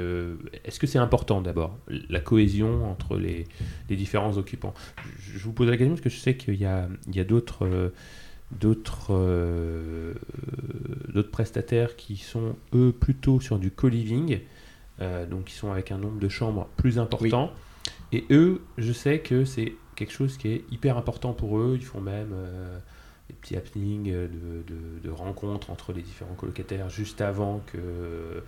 [0.64, 3.48] est-ce que c'est important d'abord la cohésion entre les,
[3.90, 4.72] les, différents occupants?
[5.18, 7.24] Je, vous pose la question parce que je sais qu'il y a, il y a
[7.24, 7.92] d'autres
[8.52, 10.14] d'autres
[11.12, 14.38] d'autres prestataires qui sont eux plutôt sur du co-living,
[15.00, 17.52] donc qui sont avec un nombre de chambres plus important.
[18.12, 21.76] Et eux, je sais que c'est quelque chose qui est hyper important pour eux.
[21.78, 22.78] Ils font même euh,
[23.28, 24.64] des petits happenings de,
[25.02, 28.42] de, rencontres entre les différents colocataires juste avant que.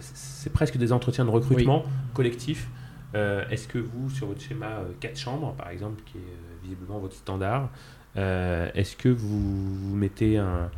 [0.00, 1.84] C'est presque des entretiens de recrutement
[2.14, 2.68] collectif.
[3.14, 6.98] Euh, est-ce que vous, sur votre schéma 4 euh, chambres, par exemple, qui est visiblement
[6.98, 7.70] votre standard,
[8.16, 10.70] est-ce que vous, vous mettez un,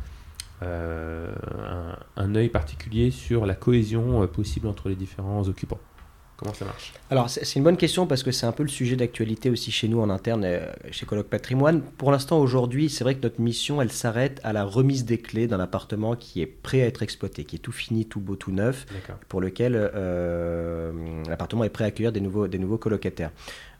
[0.61, 5.79] un, un, œil particulier sur la cohésion possible entre les différents occupants?
[6.39, 6.93] Comment ça marche?
[7.09, 9.89] Alors, c'est une bonne question parce que c'est un peu le sujet d'actualité aussi chez
[9.89, 11.81] nous en interne, euh, chez Colloque Patrimoine.
[11.81, 15.47] Pour l'instant, aujourd'hui, c'est vrai que notre mission, elle s'arrête à la remise des clés
[15.47, 18.53] d'un appartement qui est prêt à être exploité, qui est tout fini, tout beau, tout
[18.53, 18.85] neuf,
[19.27, 20.93] pour lequel euh,
[21.27, 23.31] l'appartement est prêt à accueillir des nouveaux, des nouveaux colocataires.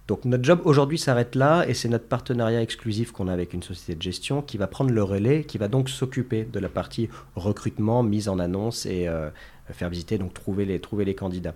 [0.09, 3.63] Donc notre job aujourd'hui s'arrête là et c'est notre partenariat exclusif qu'on a avec une
[3.63, 7.07] société de gestion qui va prendre le relais, qui va donc s'occuper de la partie
[7.35, 9.29] recrutement, mise en annonce et euh,
[9.69, 11.53] faire visiter, donc trouver les, trouver les candidats.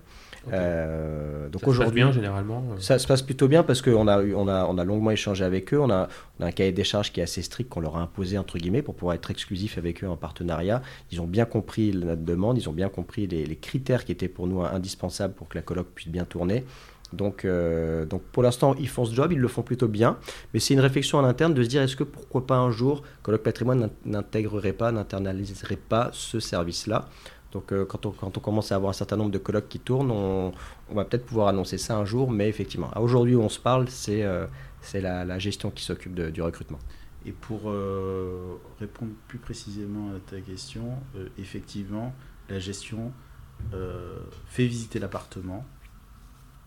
[0.51, 2.63] Euh, donc aujourd'hui, bien généralement.
[2.71, 5.43] Euh ça se passe plutôt bien parce qu'on a, on a, on a longuement échangé
[5.45, 5.79] avec eux.
[5.79, 8.01] On a, on a un cahier des charges qui est assez strict qu'on leur a
[8.01, 10.81] imposé entre guillemets pour pouvoir être exclusif avec eux en partenariat.
[11.11, 14.27] Ils ont bien compris notre demande, ils ont bien compris les, les critères qui étaient
[14.27, 16.65] pour nous indispensables pour que la colloque puisse bien tourner.
[17.13, 20.17] Donc, euh, donc pour l'instant, ils font ce job, ils le font plutôt bien.
[20.53, 23.03] Mais c'est une réflexion en interne de se dire est-ce que pourquoi pas un jour,
[23.21, 27.07] Colloque Patrimoine n'intégrerait pas, n'internaliserait pas ce service-là?
[27.53, 29.79] Donc euh, quand, on, quand, on, commence à avoir un certain nombre de colloques qui
[29.79, 30.51] tournent, on,
[30.93, 34.23] va peut-être pouvoir annoncer ça un jour, mais effectivement, aujourd'hui où on se parle, c'est
[34.23, 34.47] euh,
[34.93, 36.79] la, la, gestion qui s'occupe du recrutement.
[37.25, 37.71] Et pour
[38.81, 40.97] répondre plus précisément à ta question,
[41.37, 42.13] effectivement,
[42.49, 43.13] la gestion
[44.47, 45.63] fait visiter l'appartement,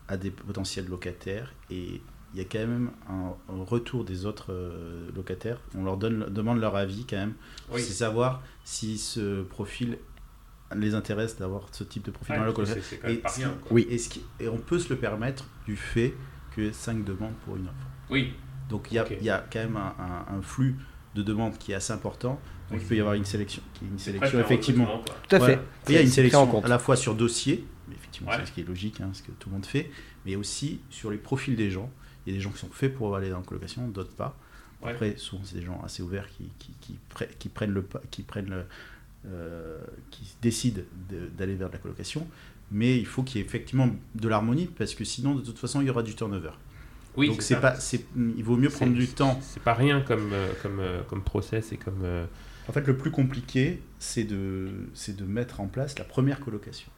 [0.08, 2.00] à des potentiels locataires et
[2.34, 3.34] il y a quand même un,
[3.64, 5.58] retour des autres euh, locataires.
[5.74, 7.34] On leur donne, demande leur avis quand même.
[7.72, 9.98] C'est savoir si ce profil
[10.74, 12.96] les intéresse d'avoir ce type de profil dans la colocation.
[13.06, 13.22] Et,
[13.70, 13.86] oui.
[13.90, 16.14] Et, et, on peut se le permettre du fait
[16.54, 17.86] que 5 demandes pour une offre.
[18.10, 18.34] Oui.
[18.68, 20.76] Donc il y, a, y a quand même un, un, flux
[21.14, 22.40] de demandes qui est assez important.
[22.70, 25.04] Donc il peut y avoir une sélection, une sélection effectivement.
[25.28, 25.60] Tout à fait.
[25.88, 28.68] Il y a une sélection à la fois sur dossier, effectivement, c'est ce qui est
[28.68, 29.90] logique, hein, ce que tout le monde fait,
[30.24, 31.90] mais aussi sur les profils des gens.
[32.26, 34.36] Il y a des gens qui sont faits pour aller dans la colocation, d'autres pas.
[34.82, 36.98] Après, souvent, c'est des gens assez ouverts qui, qui,
[37.38, 38.66] qui, prennent le qui prennent le,
[39.28, 39.78] euh,
[40.10, 40.82] qui décident
[41.36, 42.26] d'aller vers la colocation.
[42.70, 45.80] Mais il faut qu'il y ait effectivement de l'harmonie parce que sinon, de toute façon,
[45.80, 46.50] il y aura du turnover.
[47.16, 47.76] Oui, Donc c'est pas,
[48.16, 49.38] il vaut mieux prendre du temps.
[49.40, 52.04] C'est pas rien comme euh, comme euh, comme process et comme.
[52.68, 56.90] En fait, le plus compliqué, c'est de c'est de mettre en place la première colocation.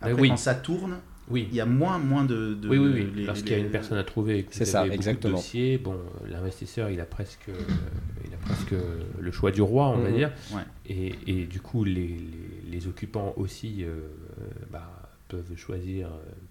[0.00, 0.28] Après, oui.
[0.28, 0.98] quand ça tourne,
[1.30, 1.48] oui.
[1.50, 2.58] il y a moins, moins de.
[2.68, 3.24] oui, oui, oui.
[3.24, 5.36] Lorsqu'il y a une personne à trouver, c'est ça, exactement.
[5.36, 5.96] Dossier, bon,
[6.30, 7.50] l'investisseur, il a presque,
[8.24, 8.74] il a presque
[9.18, 10.16] le choix du roi, on va mhm.
[10.16, 10.32] dire.
[10.86, 14.08] Et, et, du coup, les, les, les occupants aussi, euh,
[14.70, 16.08] bah, peuvent choisir.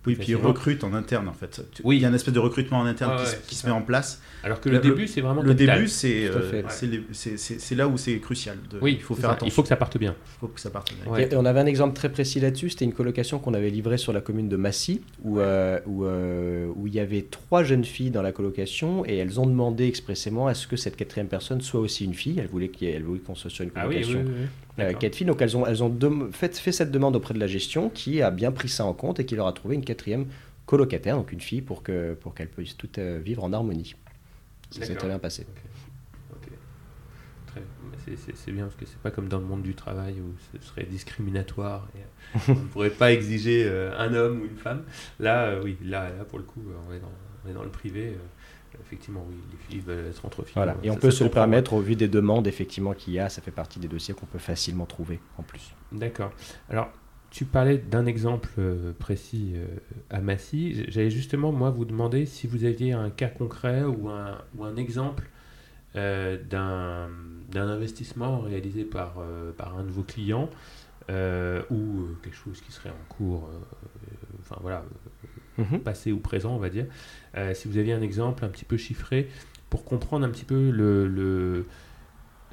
[0.07, 1.61] Euh, oui, puis ils recrutent en interne en fait.
[1.83, 1.97] Oui.
[1.97, 4.21] Il y a une espèce de recrutement en interne qui, se met en place.
[4.43, 5.41] Alors que le, début, c'est vraiment.
[5.41, 6.63] Le début, c'est euh,
[7.11, 8.57] c'est là où c'est crucial.
[8.81, 9.47] oui, il faut faire attention.
[9.47, 10.15] Il faut que ça parte bien.
[10.35, 11.17] Il faut que ça parte bien.
[11.17, 12.69] Et on avait un exemple très précis là-dessus.
[12.69, 16.87] C'était une colocation qu'on avait livrée sur la commune de Massy, où, euh, où, où,
[16.87, 20.53] il y avait trois jeunes filles dans la colocation et elles ont demandé expressément à
[20.53, 22.39] ce que cette quatrième personne soit aussi une fille.
[22.39, 22.71] Elles voulaient
[23.25, 24.23] qu'on soit sur une colocation.
[24.25, 24.47] Ah oui,
[24.79, 25.25] euh, filles.
[25.25, 25.91] Donc elles ont, elles ont
[26.31, 29.19] fait, fait, cette demande auprès de la gestion qui a bien pris ça en compte
[29.19, 30.27] et qui leur a trouvé une quatrième
[30.65, 33.95] colocataire, donc une fille, pour qu'elles pour qu'elles puissent toutes euh, vivre en harmonie.
[34.69, 35.45] Ça s'est très bien passé.
[38.35, 40.85] C'est bien parce que c'est pas comme dans le monde du travail où ce serait
[40.85, 44.83] discriminatoire et on ne pourrait pas exiger euh, un homme ou une femme.
[45.19, 47.11] Là, oui, là, là, pour le coup, on est dans,
[47.43, 48.15] on est dans le privé
[48.81, 50.53] effectivement, oui, les filles veulent être entre filles.
[50.55, 50.75] Voilà.
[50.83, 53.29] Et on peut se le permettre au vu des demandes effectivement qu'il y a.
[53.29, 55.73] Ça fait partie des dossiers qu'on peut facilement trouver en plus.
[55.91, 56.31] D'accord.
[56.69, 56.89] Alors,
[57.29, 59.65] tu parlais d'un exemple euh, précis euh,
[60.09, 60.85] à Massy.
[60.89, 64.75] J'allais justement, moi, vous demander si vous aviez un cas concret ou un, ou un
[64.75, 65.29] exemple
[65.95, 67.09] euh, d'un
[67.69, 69.15] investissement réalisé par,
[69.57, 70.49] par un de vos clients
[71.09, 73.49] ou quelque chose qui serait en cours,
[74.41, 74.83] enfin voilà,
[75.57, 75.79] Mhm.
[75.79, 76.85] passé ou présent, on va dire.
[77.53, 79.29] Si vous aviez un exemple un petit peu chiffré
[79.69, 81.65] pour comprendre un petit peu le.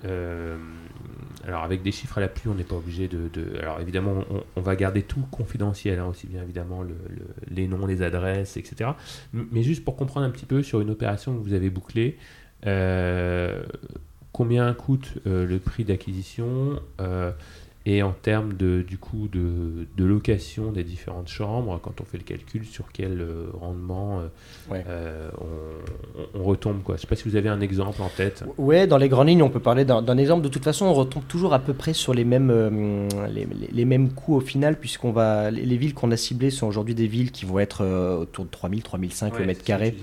[0.05, 0.57] Euh,
[1.47, 3.30] alors avec des chiffres à la pluie, on n'est pas obligé de,
[3.61, 4.24] Alors évidemment,
[4.57, 6.84] on, va garder tout confidentiel, hein, aussi bien évidemment
[7.49, 8.90] les noms, les adresses, etc.
[9.32, 12.18] Mais juste pour comprendre un petit peu sur une opération que vous avez bouclée,
[12.66, 13.62] euh,
[14.32, 16.80] combien coûte le prix d'acquisition
[17.87, 22.16] et en termes de, du coup de, de, location des différentes chambres, quand on fait
[22.16, 25.30] le calcul sur quel euh, rendement euh, euh,
[26.35, 26.82] on, retombe.
[26.82, 26.95] Quoi.
[26.95, 28.43] Je ne sais pas si vous avez un exemple en tête.
[28.57, 30.43] Oui, dans les grandes lignes, on peut parler d'un exemple.
[30.43, 34.12] De toute façon, on retombe toujours à peu près sur les mêmes, les, les, mêmes
[34.12, 37.45] coûts au final, puisqu'on va, les, villes qu'on a ciblées sont aujourd'hui des villes qui
[37.45, 37.85] vont être
[38.18, 39.95] autour de 3000, 3005 ouais, mètres carrés.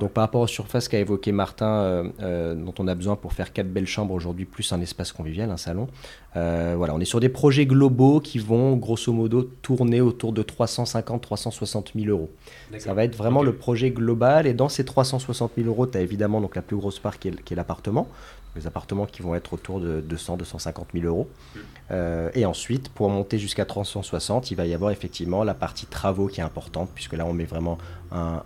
[0.00, 3.72] Donc par rapport aux surfaces qu'a évoqué Martin, dont on a besoin pour faire quatre
[3.72, 5.86] belles chambres aujourd'hui, plus un espace convivial, un salon.
[6.34, 11.92] voilà, on est sur des projets globaux qui vont grosso modo tourner autour de 350-360
[11.94, 12.30] 000 euros.
[12.78, 16.00] Ça va être vraiment le projet global et dans ces 360 000 euros, tu as
[16.00, 18.08] évidemment donc la plus grosse part qui est, l'appartement.
[18.56, 21.28] Les appartements qui vont être autour de 200-250 000 euros.
[21.54, 21.58] Hmm.
[21.90, 26.26] Euh, et ensuite, pour monter jusqu'à 360, il va y avoir effectivement la partie travaux
[26.26, 27.78] qui est importante, puisque là, on met vraiment
[28.10, 28.42] un,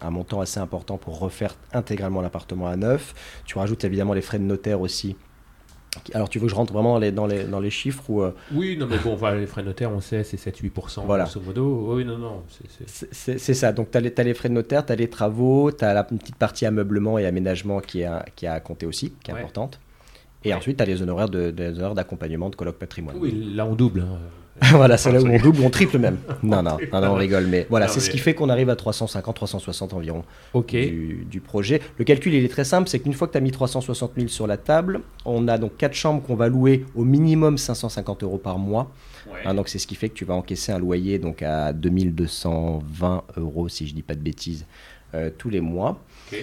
[0.00, 3.14] un montant assez important pour refaire intégralement l'appartement à neuf.
[3.46, 5.16] Tu rajoutes évidemment les frais de notaire aussi
[6.14, 8.22] Alors, tu veux que je rentre vraiment dans les, dans les, dans les chiffres ou
[8.22, 11.24] euh, Oui, non, mais bon, voilà, les frais notaires, on sait, c'est 7-8%, Voilà.
[11.24, 11.94] grosso modo.
[11.94, 12.42] Oui, non, non.
[13.12, 13.72] c'est- ça.
[13.72, 16.18] Donc, tu as, les frais de notaire, tu as les travaux, tu as la une
[16.18, 19.34] petite partie ameublement et aménagement qui est à, qui est à compter aussi, qui est
[19.34, 19.40] Ouais.
[19.40, 19.78] importante.
[20.44, 20.54] Et Ouais.
[20.54, 23.16] ensuite, tu as les honoraires de- des heures d'accompagnement de colloque patrimoine.
[23.20, 24.00] Oui, là, on double.
[24.00, 24.18] hein.
[24.72, 26.18] voilà, c'est là où on double ou on triple même.
[26.42, 27.46] Non, non, non, non, on rigole.
[27.46, 30.72] Mais voilà, c'est ce qui fait qu'on arrive à 350, 360 environ Ok.
[30.72, 31.80] du, du projet.
[31.98, 32.88] Le calcul, il est très simple.
[32.88, 35.76] C'est qu'une fois que tu as mis 360 000 sur la table, on a donc
[35.78, 38.90] quatre chambres qu'on va louer au minimum 550 euros par mois.
[39.44, 43.22] Hein, donc c'est ce qui fait que tu vas encaisser un loyer donc à 2220
[43.38, 44.66] euros, si je dis pas de bêtises,
[45.14, 45.98] euh, tous les mois.
[46.32, 46.38] Ok.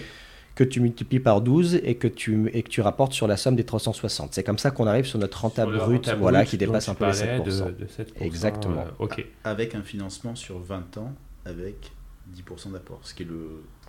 [0.60, 3.56] Que tu multiplies par 12 et que tu, et que tu rapportes sur la somme
[3.56, 4.34] des 360.
[4.34, 6.58] C'est comme ça qu'on arrive sur notre renta Sur le brut, renta voilà, brut qui
[6.58, 7.44] dépasse un peu les parlais 7%.
[7.68, 8.82] De, de 7%, Exactement.
[8.82, 9.26] euh, ok.
[9.46, 11.14] Avec un financement sur 20 ans
[11.46, 11.94] avec
[12.36, 13.36] 10% d'apport, ce qui est le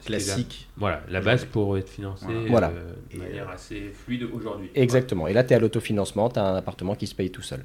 [0.06, 0.68] est la- classique.
[0.76, 2.68] Voilà, la base pour être financé Voilà.
[2.68, 4.70] euh, de Et, manière euh, assez fluide aujourd'hui.
[4.76, 5.26] Exactement.
[5.26, 7.64] Et là, tu es à l'autofinancement, tu as un appartement qui se paye tout seul.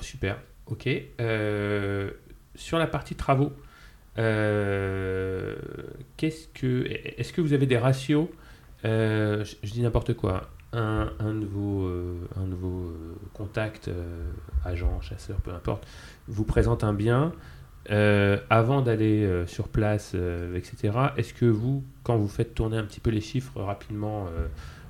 [0.00, 0.86] Super, ok.
[1.22, 2.10] Euh,
[2.54, 3.50] sur la partie travaux,
[4.18, 5.56] euh,
[6.16, 8.28] qu'est-ce que, est-ce que vous avez des ratios
[8.84, 10.48] euh, je, je dis n'importe quoi.
[10.72, 13.90] Un, un de vos, euh, un de vos euh, contacts,
[14.64, 15.86] agents, chasseurs, peu importe,
[16.28, 17.32] vous présente un bien.
[17.88, 20.14] avant d'aller sur place,
[20.54, 24.26] etc., est-ce que vous, quand vous faites tourner un petit peu les chiffres rapidement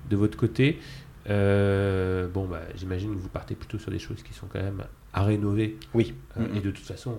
[0.09, 0.79] de votre côté,
[1.27, 5.25] bon, bah, j'imagine que vous partez plutôt sur des choses qui sont quand même à
[5.25, 5.79] rénover.
[5.93, 6.15] Oui.
[6.55, 7.19] Et de toute façon,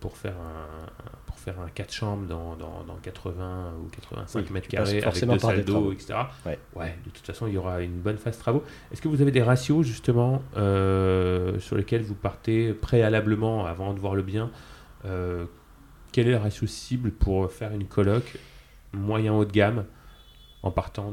[0.00, 4.52] pour faire un pour faire un 4 chambres dans, dans, dans 80 ou 85 Oui,
[4.52, 6.14] mètres carrés avec forcément deux salles d'eau, etc.
[6.44, 6.58] Ouais.
[7.04, 8.62] de toute façon, il y aura une bonne phase travaux.
[8.92, 14.00] Est-ce que vous avez des ratios justement euh, sur lesquels vous partez préalablement avant de
[14.00, 14.50] voir le bien
[15.06, 15.46] euh,
[16.12, 18.38] Quel est le ratio cible pour faire une coloc
[18.92, 19.84] moyen haut de gamme
[20.64, 21.12] en partant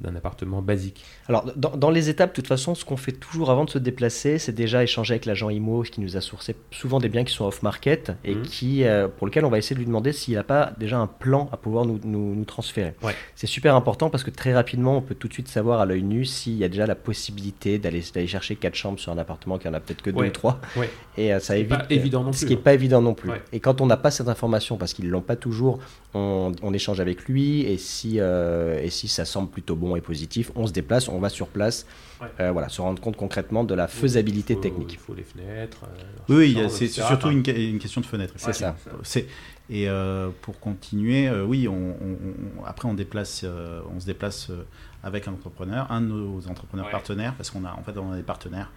[0.00, 3.50] d'un appartement basique Alors, dans, dans les étapes, de toute façon, ce qu'on fait toujours
[3.50, 7.00] avant de se déplacer, c'est déjà échanger avec l'agent IMO qui nous a sourcé souvent
[7.00, 8.42] des biens qui sont off-market et Mhm.
[8.42, 11.08] qui, euh, pour lesquels on va essayer de lui demander s'il n'a pas déjà un
[11.08, 12.94] plan à pouvoir nous, nous- nous transférer.
[13.02, 13.14] Ouais.
[13.34, 16.02] C'est super important parce que très rapidement, on peut tout de suite savoir à l'œil
[16.04, 19.66] nu s'il y a déjà la possibilité d'aller chercher quatre chambres sur un appartement qui
[19.68, 20.28] en a peut-être que deux Ouais.
[20.28, 20.60] ou trois.
[20.76, 20.88] Ouais.
[21.18, 21.70] Et euh, ça est évite.
[21.70, 22.62] pas évident non Ce qui n'est hein.
[22.62, 23.30] pas évident non plus.
[23.52, 25.80] Et quand on n'a pas cette information, parce qu'ils ne l'ont pas toujours,
[26.14, 27.62] on, on échange avec lui.
[27.62, 31.18] Et si, euh, et si ça semble plutôt bon et positif, on se déplace, on
[31.18, 31.86] va sur place,
[32.20, 32.28] Ouais.
[32.40, 34.92] euh, voilà, se rendre compte concrètement de la faisabilité Il faut- technique.
[34.94, 35.82] Il faut les fenêtres.
[35.84, 38.34] euh, Oui, c'est surtout une, question de fenêtre.
[38.36, 38.76] C'est ça.
[39.02, 39.26] C'est
[39.68, 44.06] et euh, pour continuer, euh, oui, on, on- on- après on déplace, euh, on se
[44.06, 44.64] déplace euh,
[45.02, 46.92] avec un entrepreneur, un de nos entrepreneurs Ouais.
[46.92, 48.70] partenaires, parce qu'on a en fait on a des partenaires.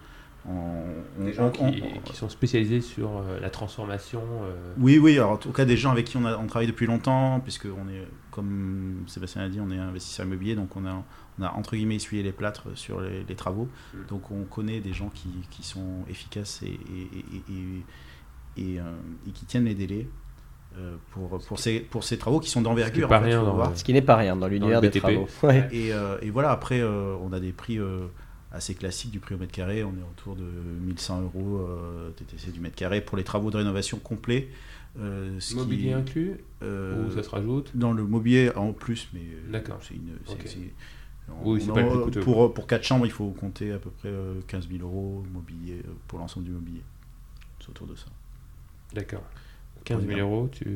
[0.48, 4.22] On- Des gens on- qui, on- qui sont spécialisés sur euh, la transformation.
[4.42, 6.66] euh, Oui, oui, alors en tout cas des gens avec qui on, a, on travaille
[6.66, 10.86] depuis longtemps, puisque on est, comme Sébastien l'a dit, on est investisseur immobilier, donc on
[10.86, 11.02] a,
[11.38, 13.68] on a entre guillemets essuyé les plâtres sur les, les travaux.
[13.92, 13.98] Mm.
[14.08, 17.84] Donc on connaît des gens qui, qui sont efficaces et, et, et, et-
[18.56, 18.82] et, euh,
[19.28, 20.08] et qui tiennent les délais
[20.78, 23.08] euh, pour, pour, ces, pour ces travaux qui sont d'envergure.
[23.08, 23.70] pas en fait, rien faut dans voir.
[23.70, 25.28] le- Ce qui n'est pas rien dans l'univers des travaux.
[25.42, 25.68] Ouais.
[25.70, 28.06] Et, euh, et voilà, après, euh, on a des prix euh,
[28.52, 29.84] assez classiques du prix au mètre carré.
[29.84, 33.56] On est autour de 1100 euros euh, TTC du mètre carré pour les travaux de
[33.56, 34.48] rénovation complets.
[34.98, 36.32] euh, ce qui- Mobilier inclus
[36.64, 39.78] euh, ou ça se rajoute Dans le mobilier en plus, mais euh, D'accord.
[39.82, 40.16] c'est une.
[40.26, 40.40] c'est- Ok.
[40.46, 40.58] c'est-
[41.44, 43.70] Oui, on- c'est pas le plus on- coûteux, Pour, pour 4 chambres, il faut compter
[43.70, 46.82] à peu près euh, 15 000 euros mobilier pour l'ensemble du mobilier.
[47.60, 48.06] C'est autour de ça.
[48.92, 49.22] D'accord.
[49.84, 50.22] 15 000 Voilà.
[50.24, 50.66] euros, tu...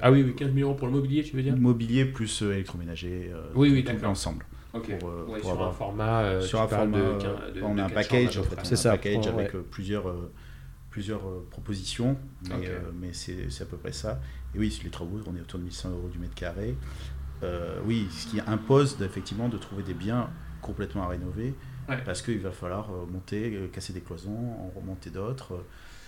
[0.00, 1.54] Ah oui, oui, 15 000 euros pour le mobilier, tu veux dire?
[1.56, 3.30] Mobilier plus électroménager.
[3.54, 4.10] Oui, oui, tout d'accord.
[4.10, 4.46] ensemble.
[4.72, 6.20] Pour, euh, Ouais, pour sur avoir- un format.
[6.22, 8.76] euh, sur un format, de euh, de- on a un package, en fait, C'est un
[8.76, 9.28] ça, package ouais.
[9.28, 10.30] avec plusieurs, euh,
[10.90, 12.16] plusieurs euh, propositions,
[12.48, 12.64] mais, Ok.
[12.66, 14.20] euh, mais c'est c'est à peu près ça.
[14.54, 16.76] Et oui, sur les travaux, on est autour de 1100 euros du mètre carré.
[17.42, 20.28] Euh, oui, ce qui impose effectivement de trouver des biens
[20.60, 21.54] complètement à rénover,
[21.88, 21.98] Ouais.
[22.04, 25.54] parce qu'il va falloir euh, monter, euh, casser des cloisons, en remonter d'autres,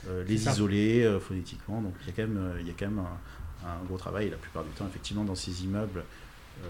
[0.08, 1.80] euh, les isoler euh, phonétiquement.
[1.80, 3.96] Donc il y a quand même, euh, il y a quand même un, un gros
[3.96, 4.26] travail.
[4.26, 6.04] Et la plupart du temps, effectivement, dans ces immeubles,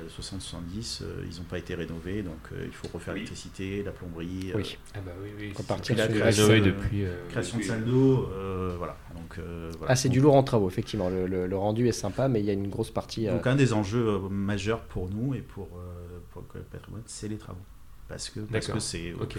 [0.08, 3.20] 60-70, euh, ils n'ont pas été rénovés, donc euh, il faut refaire Oui.
[3.20, 4.78] l'électricité, la plomberie, euh, Oui.
[4.94, 5.52] Ah bah oui.
[5.56, 7.04] Repartir sur création, depuis.
[7.04, 8.96] euh, création de salle d'eau, euh, voilà.
[9.14, 9.92] Donc, euh, voilà.
[9.92, 11.08] Ah, c'est du lourd en travaux, effectivement.
[11.08, 13.28] Le, le- le rendu est sympa, mais il y a une grosse partie.
[13.28, 17.02] euh, Donc un des enjeux euh, majeurs pour nous et pour, euh, pour le patrimoine,
[17.06, 17.60] c'est les travaux.
[18.08, 19.36] Parce que parce que c'est Ok.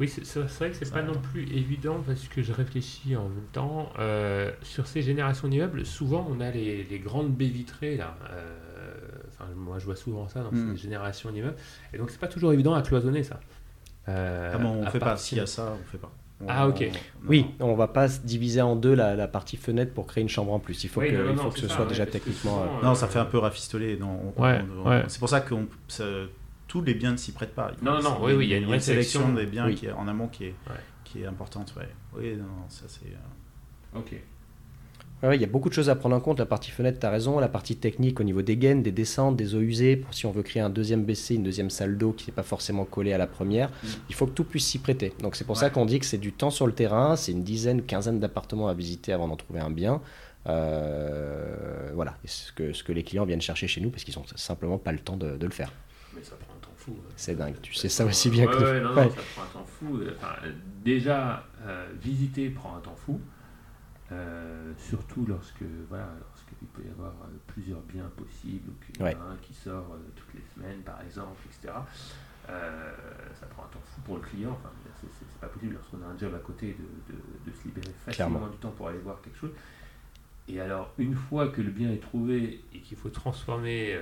[0.00, 3.44] Oui, c'est vrai que c'est pas non plus évident parce que je réfléchis en même
[3.52, 3.92] temps.
[3.98, 8.16] euh, sur ces générations d'immeubles, souvent on a les, les grandes baies vitrées là.
[8.30, 8.56] euh,
[9.38, 10.76] Enfin, moi je vois souvent ça dans Mm.
[10.76, 11.56] ces générations d'immeubles.
[11.92, 13.38] Et donc c'est pas toujours évident à cloisonner ça.
[14.08, 15.16] Euh, Ah bon, on fait pas.
[15.16, 16.12] S'il y a ça, on fait pas.
[16.40, 16.84] On- Ah, ok.
[17.24, 20.20] on- Oui, on va pas se diviser en deux la, la partie fenêtre pour créer
[20.22, 20.84] une chambre en plus.
[20.84, 22.62] Il faut Oui, que, non, il non, faut que ce ça, soit ouais, déjà techniquement.
[22.64, 23.96] souvent, euh, Non, ça fait un peu rafistolé.
[23.98, 25.04] Non, on- Ouais, ouais.
[25.08, 25.54] C'est pour ça que
[26.68, 27.72] tous les biens ne s'y prêtent pas.
[27.82, 29.74] Non, non, oui, oui, il y a une, sélection des biens oui.
[29.76, 30.54] qui est, en amont qui est,
[31.04, 31.74] qui est importante.
[31.76, 31.88] Ouais.
[32.14, 33.06] Oui, non, ça c'est.
[33.06, 33.98] euh,
[35.22, 36.38] Ouais, il y a beaucoup de choses à prendre en compte.
[36.38, 37.38] La partie fenêtre, tu as raison.
[37.40, 39.96] La partie technique au niveau des gaines, des descentes, des eaux usées.
[39.96, 42.42] Pour si on veut créer un deuxième BC, une deuxième salle d'eau qui n'est pas
[42.42, 43.70] forcément collée à la première,
[44.10, 45.14] il faut que tout puisse s'y prêter.
[45.22, 47.16] Donc c'est pour ça qu'on dit que c'est du temps sur le terrain.
[47.16, 50.02] C'est une dizaine, quinzaine d'appartements à visiter avant d'en trouver un bien.
[50.48, 54.14] Euh, voilà, Et ce que, ce que les clients viennent chercher chez nous parce qu'ils
[54.16, 55.72] n'ont simplement pas le temps de, de le faire.
[56.14, 56.92] Mais ça prend un temps fou.
[56.92, 57.10] euh.
[57.16, 57.54] C'est dingue.
[57.62, 58.64] Tu sais ça aussi bien ouais, que nous.
[58.64, 59.08] ouais, non, non, Ouais.
[59.08, 59.98] ça prend un temps fou.
[60.16, 60.34] Enfin,
[60.84, 63.20] déjà, euh, visiter prend un temps fou.
[64.12, 69.02] Euh, surtout lorsque voilà, lorsqu'il peut y avoir euh, plusieurs biens possibles, ou qu'il y
[69.02, 69.16] en a Ouais.
[69.32, 71.74] un qui sort euh, toutes les semaines par exemple, etc.
[72.48, 72.92] Euh,
[73.40, 74.50] ça prend un temps fou pour le client.
[74.52, 77.92] Enfin, c'est, pas possible lorsqu'on a un job à côté de, de- de se libérer
[78.04, 78.48] facilement Clairement.
[78.52, 79.50] du temps pour aller voir quelque chose.
[80.48, 83.98] Et alors, une fois que le bien est trouvé et qu'il faut transformer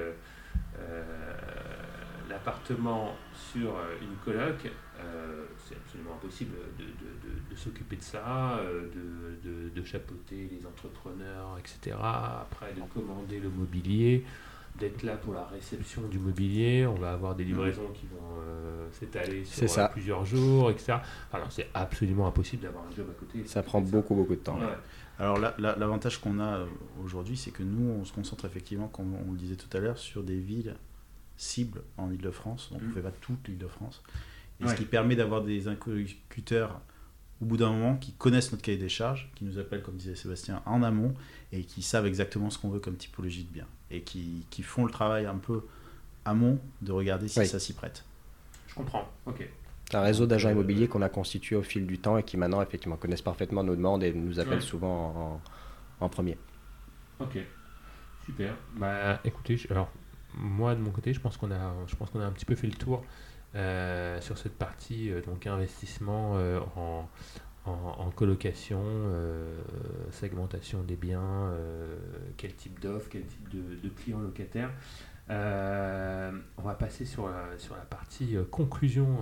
[2.29, 4.71] l'appartement sur une coloc,
[5.05, 9.85] euh, c'est absolument impossible de, de- de- de s'occuper de ça, euh, de, de- de
[9.85, 11.97] chapeauter les entrepreneurs, etc.
[12.01, 14.25] Après, de commander le mobilier,
[14.79, 16.85] d'être là pour la réception du mobilier.
[16.87, 19.89] On va avoir des livraisons qui vont euh, s'étaler sur ça.
[19.89, 20.95] plusieurs jours, etc.
[21.33, 23.47] Alors, c'est absolument impossible d'avoir un job à côté.
[23.47, 24.59] Ça prend beaucoup, beaucoup de temps.
[24.59, 24.67] Ouais.
[25.21, 26.67] Alors l'avantage qu'on a
[27.05, 29.97] aujourd'hui, c'est que nous, on se concentre effectivement, comme on le disait tout à l'heure,
[29.97, 30.75] sur des villes
[31.37, 32.71] cibles en Ile-de-France.
[32.73, 34.03] Donc on ne fait pas toute l'Île-de-France.
[34.61, 34.71] Et Ouais.
[34.71, 36.81] ce qui permet d'avoir des interlocuteurs
[37.43, 40.15] au bout d'un moment qui connaissent notre cahier des charges, qui nous appellent, comme disait
[40.15, 41.13] Sébastien, en amont
[41.53, 43.67] et qui savent exactement ce qu'on veut comme typologie de bien.
[43.91, 45.65] Et qui, qui font le travail un peu
[46.25, 47.47] amont de regarder si Oui.
[47.47, 48.05] ça s'y prête.
[48.69, 49.09] Je comprends.
[49.27, 49.49] Ok.
[49.93, 52.97] un réseau d'agents immobiliers qu'on a constitué au fil du temps et qui maintenant effectivement
[52.97, 54.61] connaissent parfaitement nos demandes et nous appellent Ouais.
[54.61, 55.41] souvent
[56.01, 56.37] en, en premier.
[57.21, 57.39] Ok,
[58.25, 58.55] super.
[58.77, 59.91] Bah, écoutez, je- alors
[60.37, 62.55] moi de mon côté, je pense qu'on a, je pense qu'on a un petit peu
[62.57, 63.05] fait le tour
[63.57, 67.09] euh, sur cette partie euh, donc investissement euh, en,
[68.17, 68.83] colocation,
[70.11, 71.51] segmentation des biens,
[72.37, 74.71] quel type d'offre, quel type de, de clients locataires.
[75.31, 79.21] On va passer sur la, partie conclusion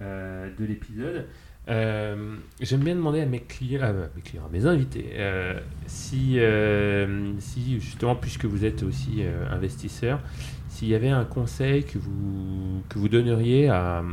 [0.00, 1.26] de l'épisode.
[1.66, 5.16] J'aime bien demander à mes clients, à mes clients, mes invités,
[5.86, 6.38] si,
[7.40, 10.20] si justement, puisque vous êtes aussi investisseur,
[10.76, 14.04] s'il y avait un conseil que vous, donneriez à,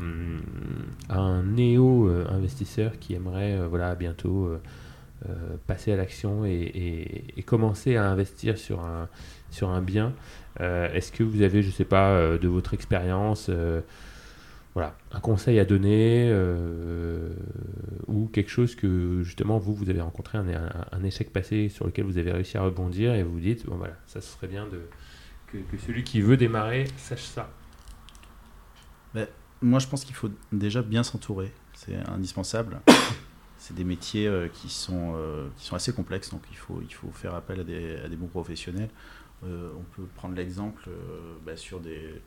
[1.09, 4.61] un néo-investisseur qui aimerait euh, bientôt euh,
[5.27, 5.33] euh,
[5.67, 9.09] passer à l'action et, commencer à investir sur un,
[9.51, 10.13] sur un bien,
[10.61, 13.51] est-ce que vous avez, je sais pas, de votre expérience,
[14.73, 16.33] voilà, un conseil à donner
[18.07, 21.85] ou quelque chose que justement vous, vous avez rencontré un, un- un échec passé sur
[21.85, 24.65] lequel vous avez réussi à rebondir et vous vous dites, bon voilà, ça serait bien
[24.67, 24.79] de,
[25.53, 27.49] que, celui qui veut démarrer sache ça.
[29.61, 31.53] Moi, je pense qu'il faut déjà bien s'entourer.
[31.73, 32.81] C'est indispensable.
[33.57, 36.93] C'est des métiers euh, qui, sont, euh, qui sont assez complexes, donc il faut, il
[36.93, 38.89] faut faire appel à des, à des bons professionnels.
[39.45, 40.89] Euh, on peut prendre l'exemple
[41.45, 42.21] bah, sur des,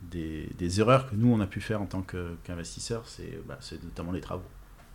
[0.00, 2.02] des, erreurs que nous, on a pu faire en tant
[2.44, 3.04] qu'investisseurs,
[3.46, 4.48] bah, c'est notamment les travaux.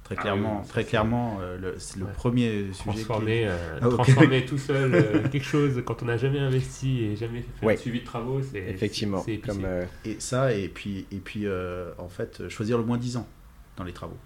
[0.05, 2.11] Très Ah clairement, oui, très clairement euh, le, c'est le Ouais.
[2.13, 2.73] premier sujet.
[2.73, 6.37] qui est- Transformer, euh, Ah, transformer tout seul euh, quelque chose quand on n'a jamais
[6.39, 7.73] investi et jamais fait Ouais.
[7.75, 11.47] de suivi de travaux, c'est Effectivement, c'est- comme euh, Et ça, et puis, et puis
[11.47, 13.27] euh, en fait, choisir le moins 10 ans
[13.77, 14.17] dans les travaux.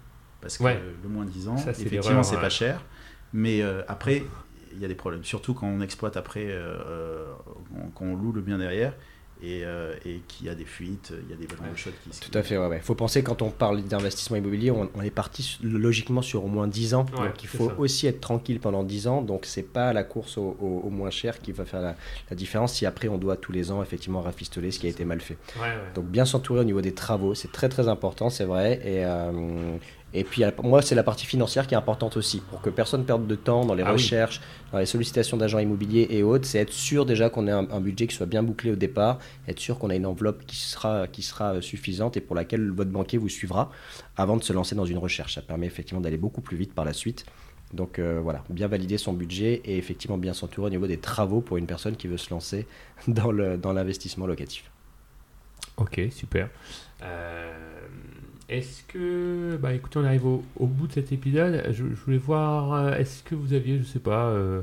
[0.42, 0.78] Parce que Ouais.
[1.02, 2.42] le moins 10 ans, Ça, c'est effectivement, c'est ouais.
[2.42, 2.84] pas cher.
[3.32, 4.22] Mais euh, après,
[4.74, 5.24] il y a des problèmes.
[5.24, 6.54] Surtout quand on exploite après,
[7.94, 8.92] quand on loue le bien derrière
[9.42, 11.90] et, euh, et qu'il y a des fuites, il y a des ballons de shot
[12.04, 12.20] qui se.
[12.20, 12.80] Tout à fait, ouais, ouais.
[12.80, 16.68] faut penser quand on parle d'investissement immobilier, on, on est parti logiquement sur au moins
[16.68, 17.06] 10 ans.
[17.18, 17.74] Ouais, donc il faut ça.
[17.78, 19.22] aussi être tranquille pendant 10 ans.
[19.22, 21.96] Donc c'est pas la course au, au- au moins cher qui va faire la,
[22.30, 25.04] la différence si après on doit tous les ans effectivement rafistoler ce qui a été
[25.04, 25.38] mal fait.
[25.56, 25.74] Ouais, ouais.
[25.94, 28.80] Donc bien s'entourer au niveau des travaux, c'est très très important, c'est vrai.
[28.84, 29.76] Et, euh,
[30.12, 33.26] et puis moi c'est la partie financière qui est importante aussi, pour que personne perde
[33.26, 33.92] de temps dans les Ah oui.
[33.92, 34.40] recherches,
[34.72, 36.46] dans les sollicitations d'agents immobiliers et autres.
[36.46, 39.18] C'est être sûr déjà qu'on ait un, un budget qui soit bien bouclé au départ,
[39.48, 42.70] être sûr qu'on a une enveloppe qui sera, qui sera euh, suffisante et pour laquelle
[42.70, 43.70] votre banquier vous suivra
[44.16, 45.34] avant de se lancer dans une recherche.
[45.34, 47.24] Ça permet effectivement d'aller beaucoup plus vite par la suite.
[47.72, 51.40] Donc euh, voilà, bien valider son budget et effectivement bien s'entourer au niveau des travaux
[51.40, 52.66] pour une personne qui veut se lancer
[53.06, 54.70] dans le- dans l'investissement locatif.
[55.76, 56.50] Ok, super.
[57.02, 57.79] Euh,
[58.50, 61.62] est-ce que, bah écoutez, on arrive au, au bout de cet épisode.
[61.70, 64.62] Je, je voulais voir, euh, est-ce que vous aviez, je sais pas, euh,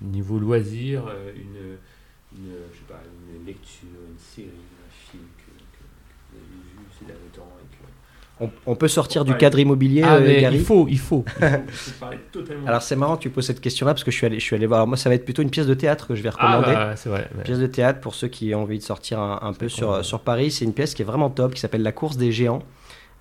[0.00, 3.00] niveau loisir, euh, une, une, je sais pas,
[3.38, 7.48] une lecture, une série, un film que, que- que vous avez vu ces derniers temps
[7.62, 10.98] et que On, on peut sortir du cadre immobilier, Ah, euh, Gary il faut, il
[10.98, 11.24] faut.
[11.40, 12.66] Il totalement.
[12.66, 14.66] Alors c'est marrant tu poses cette question-là parce que je suis allé, je suis allé
[14.66, 14.78] voir.
[14.80, 16.74] Alors, moi, ça va être plutôt une pièce de théâtre que je vais ah, recommander.
[16.74, 17.28] bah, c'est vrai.
[17.32, 19.68] Une mais- pièce de théâtre pour ceux qui ont envie de sortir un, un peu
[19.68, 20.50] sur, sur Paris.
[20.50, 22.62] C'est une pièce qui est vraiment top, qui s'appelle La course des géants.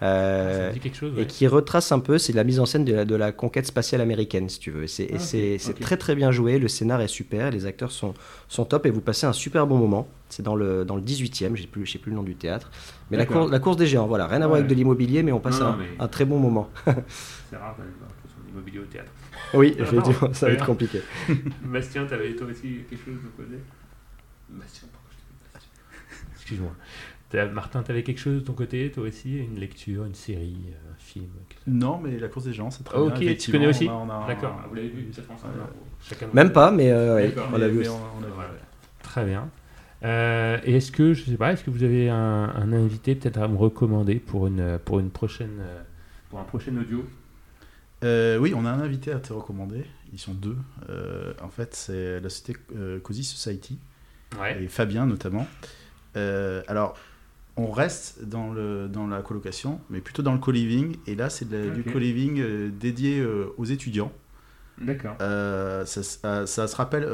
[0.05, 1.17] Euh, chose.
[1.17, 3.65] et qui retrace un peu, c'est la mise en scène de la, de la conquête
[3.65, 4.83] spatiale américaine, si tu veux.
[4.83, 5.09] Et c'est,
[5.67, 8.13] Ah, très très bien joué, le scénar est super, les acteurs sont,
[8.47, 10.07] sont top et vous passez un super bon moment.
[10.29, 12.71] C'est dans le, dans le 18e, j'ai plus, je sais plus le nom du théâtre.
[13.11, 15.31] Mais la, cour- la course des géants, voilà, rien à voir avec de l'immobilier, mais
[15.31, 16.69] on passe Non, un, mais- un très bon moment.
[17.49, 19.11] C'est rare quand même d'avoir son immobilier au théâtre.
[19.53, 19.75] oui,
[20.21, 21.01] Non, ça va être compliqué.
[21.63, 23.59] Bastien, t'avais toi aussi quelque chose de poser?
[24.49, 25.71] Bastien, pourquoi je t'appelle Bastien?
[26.35, 26.71] Excuse-moi.
[27.53, 30.57] Martin, t'avais quelque chose de ton côté, toi aussi Une lecture, une série,
[30.89, 31.27] un film
[31.67, 33.31] Non, mais la course des gens, c'est très Ah, bien.
[33.31, 33.85] ok, tu connais aussi
[34.27, 37.79] D'accord, vous l'avez vu peut-être ensemble de Même pas, mais euh, ouais, on l'a vu
[37.79, 37.89] aussi.
[37.89, 38.31] on- on a vu.
[38.31, 38.59] Ouais, ouais.
[39.03, 39.49] Très bien.
[40.03, 42.15] Euh, et est-ce que, je sais pas, est-ce que vous avez un,
[42.55, 45.81] un invité peut-être à me recommander pour une, pour une prochaine, euh,
[46.29, 47.05] pour un prochain audio?
[48.03, 49.83] Euh, oui, on a un invité à te recommander.
[50.13, 50.57] Ils sont deux.
[50.89, 53.79] Euh, en fait, c'est la société euh, Cozy Society
[54.39, 54.61] Ouais.
[54.63, 55.47] et Fabien notamment.
[56.17, 56.97] Euh, alors,
[57.57, 60.97] on reste dans, le, dans la colocation, mais plutôt dans le co-living.
[61.07, 64.11] Et là, c'est du co-living euh, dédié euh, aux étudiants.
[64.81, 65.15] D'accord.
[65.21, 67.07] Euh, ça, ça- ça se rappelle,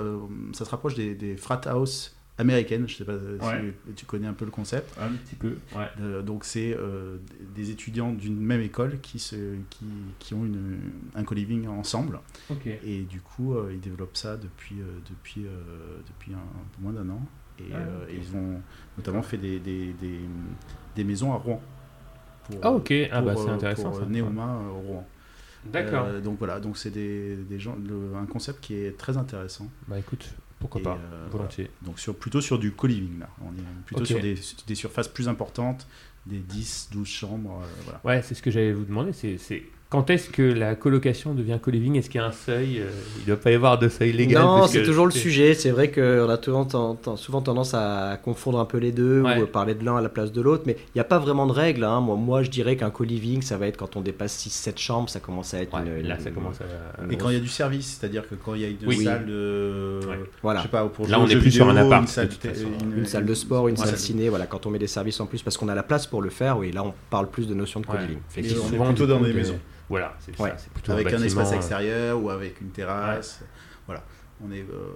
[0.54, 2.88] ça se rapproche des, des frat house américaines.
[2.90, 3.76] Je sais pas Ouais.
[3.90, 4.98] si tu connais un peu le concept.
[5.00, 5.58] Un petit peu.
[5.76, 6.22] Ouais.
[6.24, 6.76] Donc c'est
[7.54, 9.36] des étudiants d'une même école qui, se,
[9.70, 9.86] qui,
[10.18, 10.80] qui ont une,
[11.14, 12.20] un co-living ensemble.
[12.50, 12.66] Ok.
[12.84, 14.78] Et du coup, ils développent ça depuis,
[15.08, 15.46] depuis,
[16.08, 17.22] depuis un, un peu moins d'un an.
[17.70, 18.14] Et Ah, euh, ok.
[18.14, 18.62] ils ont
[18.98, 20.20] notamment fait des, des, des,
[20.96, 21.62] des maisons à Rouen.
[22.46, 22.94] Pour, Ah ok.
[23.12, 23.90] Ah bah pour, c'est euh, intéressant.
[23.90, 24.04] Pour ça.
[24.04, 25.08] euh, Neoma euh, Rouen.
[25.66, 26.06] D'accord.
[26.08, 29.68] Euh, donc voilà, donc c'est des, des gens, le- un concept qui est très intéressant.
[29.88, 31.70] Bah écoute, pourquoi Et, pas, euh, volontiers.
[31.84, 33.30] Donc sur, plutôt sur du co-living là.
[33.44, 34.36] On est plutôt sur des,
[34.68, 35.88] des surfaces plus importantes,
[36.26, 37.62] des 10, 12 chambres.
[37.64, 38.02] euh, voilà.
[38.04, 39.14] Ouais, c'est ce que j'allais vous demander.
[39.14, 41.98] C'est, c'est quand est-ce que la colocation devient co-living?
[41.98, 44.14] Est-ce qu'il y a un seuil euh, Il ne doit pas y avoir de seuil
[44.14, 44.42] légal.
[44.42, 45.54] Non, c'est que toujours le sujet.
[45.54, 49.22] C'est vrai qu'on a souvent, ten- ten- souvent tendance à confondre un peu les deux
[49.22, 49.42] Ouais.
[49.42, 50.64] ou parler de l'un à la place de l'autre.
[50.66, 51.84] Mais il n'y a pas vraiment de règle.
[51.84, 52.00] hein.
[52.00, 55.20] Moi, moi, je dirais qu'un co-living, ça va être quand on dépasse 6-7 chambres, ça
[55.20, 57.04] commence à être Ouais, une, là, une- ça commence à.
[57.04, 58.78] une Et quand il y a du service, c'est-à-dire que quand il y a une
[58.88, 59.04] Oui.
[59.04, 60.00] salle de.
[60.08, 60.20] Ouais.
[60.42, 60.60] Voilà.
[60.62, 62.30] Je sais pas, pour Là, on aux est jeux plus sur un appart, Une salle,
[62.30, 62.68] de façon.
[62.96, 65.26] Une salle de sport, une Ouais, salle ciné, voilà, quand on met des services en
[65.26, 67.54] plus, parce qu'on a la place pour le faire, oui, là on parle plus de
[67.54, 67.92] notion de Ouais.
[67.98, 68.18] co-living.
[68.38, 68.64] Mais effectivement.
[68.64, 69.60] on est souvent, plutôt dans des de- maisons.
[69.92, 70.50] Voilà, c'est Ouais.
[70.52, 70.58] ça.
[70.58, 73.42] C'est plutôt Avec un bâtiment, espace euh, extérieur ou avec une terrasse.
[73.86, 74.04] Voilà.
[74.44, 74.94] On est, euh,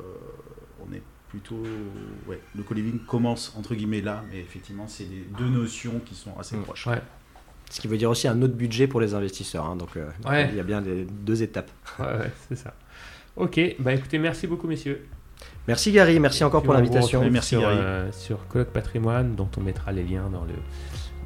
[0.80, 1.62] on est plutôt.
[2.28, 2.40] Ouais.
[2.56, 5.06] Le co-living commence entre guillemets là, mais effectivement, c'est
[5.38, 6.64] deux notions qui sont assez Mm.
[6.64, 6.88] proches.
[6.88, 7.02] Ouais.
[7.70, 9.66] Ce qui veut dire aussi un autre budget pour les investisseurs.
[9.66, 10.48] hein, donc euh, Ouais.
[10.50, 11.72] il y a bien des, deux étapes.
[12.00, 12.74] Ouais, ouais, c'est ça.
[13.36, 15.06] Ok, bah écoutez, merci beaucoup, messieurs.
[15.68, 17.28] Merci Gary, merci encore pour l'invitation.
[17.30, 17.78] Merci, sur, Gary.
[17.78, 20.54] euh, sur Colloque Patrimoine, dont on mettra les liens dans, le,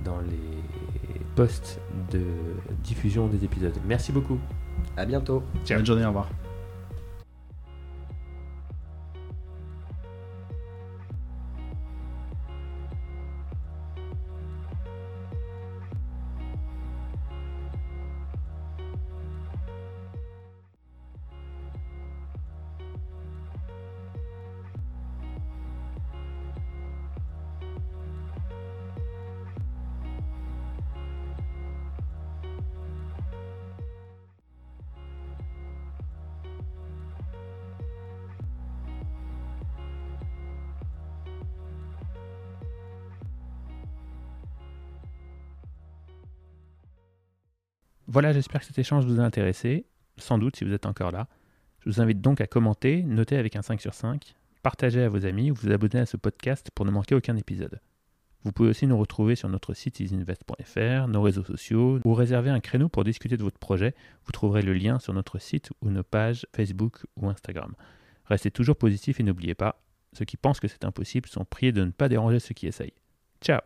[0.03, 0.88] dans les
[2.11, 2.21] de
[2.83, 3.75] diffusion des épisodes.
[3.87, 4.37] Merci beaucoup.
[4.97, 5.43] À bientôt.
[5.65, 5.77] Ciao.
[5.77, 6.29] Bonne journée, au revoir.
[48.11, 49.85] Voilà, j'espère que cet échange vous a intéressé.
[50.17, 51.27] Sans doute si vous êtes encore là.
[51.79, 54.33] Je vous invite donc à commenter, noter avec un 5 sur 5,
[54.63, 57.79] partager à vos amis ou vous abonner à ce podcast pour ne manquer aucun épisode.
[58.43, 62.59] Vous pouvez aussi nous retrouver sur notre site isinvest.fr, nos réseaux sociaux ou réserver un
[62.59, 63.93] créneau pour discuter de votre projet.
[64.25, 67.75] Vous trouverez le lien sur notre site ou nos pages Facebook ou Instagram.
[68.25, 69.83] Restez toujours positif et n'oubliez pas,
[70.13, 72.93] ceux qui pensent que c'est impossible sont priés de ne pas déranger ceux qui essayent.
[73.39, 73.59] Ciao